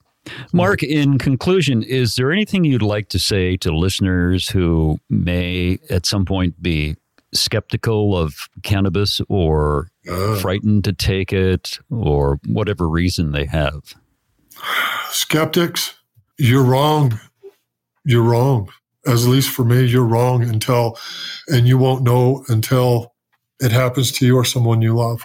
Mark, 0.52 0.82
in 0.82 1.18
conclusion, 1.18 1.82
is 1.85 2.16
there 2.16 2.32
anything 2.32 2.64
you'd 2.64 2.82
like 2.82 3.09
to 3.11 3.18
say 3.18 3.56
to 3.59 3.70
listeners 3.74 4.48
who 4.48 4.98
may 5.09 5.78
at 5.88 6.04
some 6.04 6.24
point 6.24 6.61
be 6.61 6.96
skeptical 7.32 8.16
of 8.16 8.35
cannabis 8.62 9.20
or 9.28 9.88
uh, 10.11 10.37
frightened 10.37 10.85
to 10.85 10.92
take 10.92 11.32
it 11.32 11.78
or 11.90 12.40
whatever 12.46 12.88
reason 12.88 13.32
they 13.32 13.44
have? 13.44 13.94
Skeptics, 15.11 15.94
you're 16.38 16.64
wrong. 16.64 17.20
You're 18.04 18.22
wrong. 18.22 18.70
As 19.07 19.25
at 19.25 19.31
least 19.31 19.51
for 19.51 19.64
me, 19.64 19.85
you're 19.85 20.05
wrong 20.05 20.42
until, 20.42 20.99
and 21.49 21.69
you 21.69 21.79
won't 21.79 22.03
know 22.03 22.45
until 22.49 23.14
it 23.61 23.73
happens 23.73 24.12
to 24.12 24.27
you 24.27 24.37
or 24.37 24.45
someone 24.45 24.83
you 24.83 24.95
love 24.95 25.23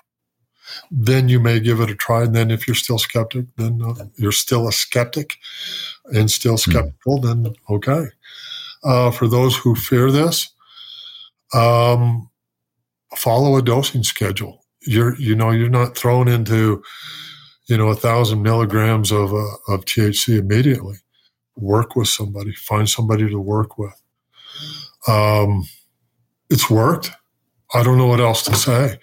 then 0.90 1.30
you 1.30 1.40
may 1.40 1.60
give 1.60 1.80
it 1.80 1.90
a 1.90 1.96
try. 1.96 2.24
And 2.24 2.36
then 2.36 2.52
if 2.52 2.68
you're 2.68 2.76
still 2.76 3.00
skeptic, 3.00 3.46
then 3.58 3.82
uh, 3.82 4.06
you're 4.16 4.32
still 4.32 4.68
a 4.68 4.72
skeptic 4.72 5.38
and 6.06 6.30
still 6.30 6.58
hmm. 6.58 6.72
skeptical, 6.72 7.20
mm. 7.20 7.24
then 7.24 7.54
okay. 7.70 8.06
Uh, 8.84 9.12
for 9.12 9.28
those 9.28 9.56
who 9.56 9.76
fear 9.76 10.12
this, 10.12 10.50
um, 11.54 12.30
follow 13.16 13.56
a 13.58 13.62
dosing 13.62 14.04
schedule. 14.04 14.66
You're, 14.82 15.16
you 15.18 15.36
know, 15.36 15.52
you're 15.52 15.70
not 15.70 15.96
thrown 15.96 16.28
into, 16.28 16.84
you 17.68 17.78
know, 17.78 17.90
a 17.90 17.96
thousand 17.96 18.42
milligrams 18.42 19.12
of, 19.12 19.34
uh, 19.34 19.56
of 19.68 19.86
THC 19.86 20.40
immediately. 20.40 20.96
Work 21.62 21.96
with 21.96 22.08
somebody, 22.08 22.54
find 22.54 22.90
somebody 22.90 23.30
to 23.30 23.40
work 23.40 23.78
with. 23.78 23.94
Um, 25.08 25.64
it's 26.50 26.70
worked. 26.70 27.12
I 27.74 27.84
don't 27.84 27.98
know 27.98 28.08
what 28.08 28.20
else 28.20 28.44
to 28.44 28.56
say. 28.56 28.98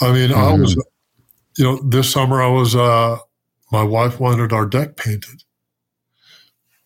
I 0.00 0.12
mean, 0.12 0.30
mm-hmm. 0.30 0.38
I 0.38 0.52
was, 0.52 0.76
you 1.56 1.64
know, 1.64 1.80
this 1.82 2.10
summer 2.10 2.40
I 2.40 2.48
was, 2.48 2.76
uh, 2.76 3.18
my 3.72 3.82
wife 3.82 4.20
wanted 4.20 4.52
our 4.52 4.66
deck 4.66 4.96
painted. 4.96 5.42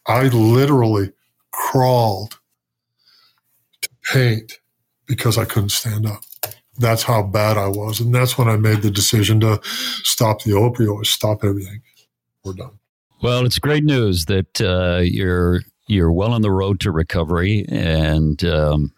I 0.06 0.28
literally 0.28 1.12
crawled 1.50 2.38
to 3.82 3.88
paint 4.12 4.60
because 5.06 5.36
I 5.36 5.44
couldn't 5.44 5.70
stand 5.70 6.06
up. 6.06 6.22
That's 6.78 7.02
how 7.02 7.22
bad 7.22 7.56
I 7.56 7.68
was. 7.68 8.00
And 8.00 8.14
that's 8.14 8.38
when 8.38 8.48
I 8.48 8.56
made 8.56 8.82
the 8.82 8.90
decision 8.90 9.40
to 9.40 9.60
stop 9.64 10.42
the 10.42 10.52
opioids, 10.52 11.06
stop 11.06 11.42
everything. 11.42 11.82
We're 12.44 12.52
done. 12.52 12.78
Well, 13.22 13.46
it's 13.46 13.58
great 13.58 13.84
news 13.84 14.26
that 14.26 14.60
uh, 14.60 15.00
you're 15.02 15.62
you're 15.88 16.12
well 16.12 16.32
on 16.32 16.42
the 16.42 16.50
road 16.50 16.80
to 16.80 16.90
recovery, 16.90 17.64
and 17.68 18.44
um, 18.44 18.92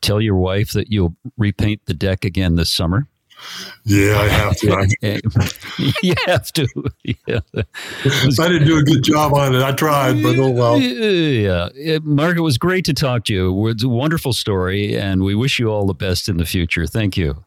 tell 0.00 0.20
your 0.20 0.36
wife 0.36 0.72
that 0.72 0.90
you'll 0.90 1.16
repaint 1.36 1.82
the 1.86 1.94
deck 1.94 2.24
again 2.24 2.56
this 2.56 2.70
summer? 2.70 3.08
Yeah, 3.84 4.18
I 4.18 4.28
have 4.28 4.56
to. 4.58 4.88
you 6.02 6.14
have 6.26 6.52
to. 6.52 6.66
Yeah. 7.26 7.40
I 7.54 8.48
didn't 8.48 8.66
do 8.66 8.78
a 8.78 8.82
good 8.82 9.02
job 9.02 9.34
on 9.34 9.54
it. 9.54 9.62
I 9.62 9.72
tried, 9.72 10.22
but 10.22 10.38
oh 10.38 10.50
well. 10.50 10.78
Yeah. 10.78 11.68
Mark, 12.02 12.36
it 12.36 12.40
was 12.40 12.58
great 12.58 12.84
to 12.86 12.94
talk 12.94 13.24
to 13.24 13.32
you. 13.32 13.68
It's 13.68 13.82
a 13.84 13.88
wonderful 13.88 14.32
story, 14.32 14.96
and 14.96 15.22
we 15.22 15.34
wish 15.34 15.58
you 15.58 15.68
all 15.68 15.86
the 15.86 15.94
best 15.94 16.28
in 16.28 16.36
the 16.36 16.44
future. 16.44 16.86
Thank 16.86 17.16
you. 17.16 17.44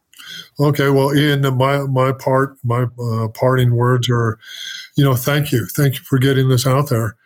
Okay. 0.60 0.90
Well, 0.90 1.14
Ian, 1.14 1.42
my, 1.56 1.78
my 1.84 2.12
part, 2.12 2.56
my 2.64 2.86
uh, 3.00 3.28
parting 3.28 3.74
words 3.74 4.08
are, 4.10 4.38
you 4.96 5.04
know, 5.04 5.14
thank 5.14 5.52
you. 5.52 5.66
Thank 5.66 5.94
you 5.94 6.04
for 6.04 6.18
getting 6.18 6.48
this 6.48 6.66
out 6.66 6.88
there. 6.88 7.16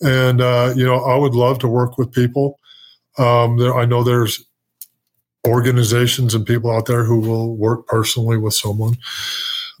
And, 0.00 0.40
uh, 0.40 0.72
you 0.76 0.84
know, 0.84 1.04
I 1.04 1.16
would 1.16 1.34
love 1.34 1.58
to 1.60 1.68
work 1.68 1.98
with 1.98 2.12
people. 2.12 2.58
Um, 3.18 3.58
there, 3.58 3.76
I 3.76 3.84
know 3.84 4.04
there's 4.04 4.44
organizations 5.46 6.34
and 6.34 6.46
people 6.46 6.70
out 6.70 6.86
there 6.86 7.04
who 7.04 7.18
will 7.20 7.56
work 7.56 7.86
personally 7.86 8.36
with 8.36 8.54
someone. 8.54 8.96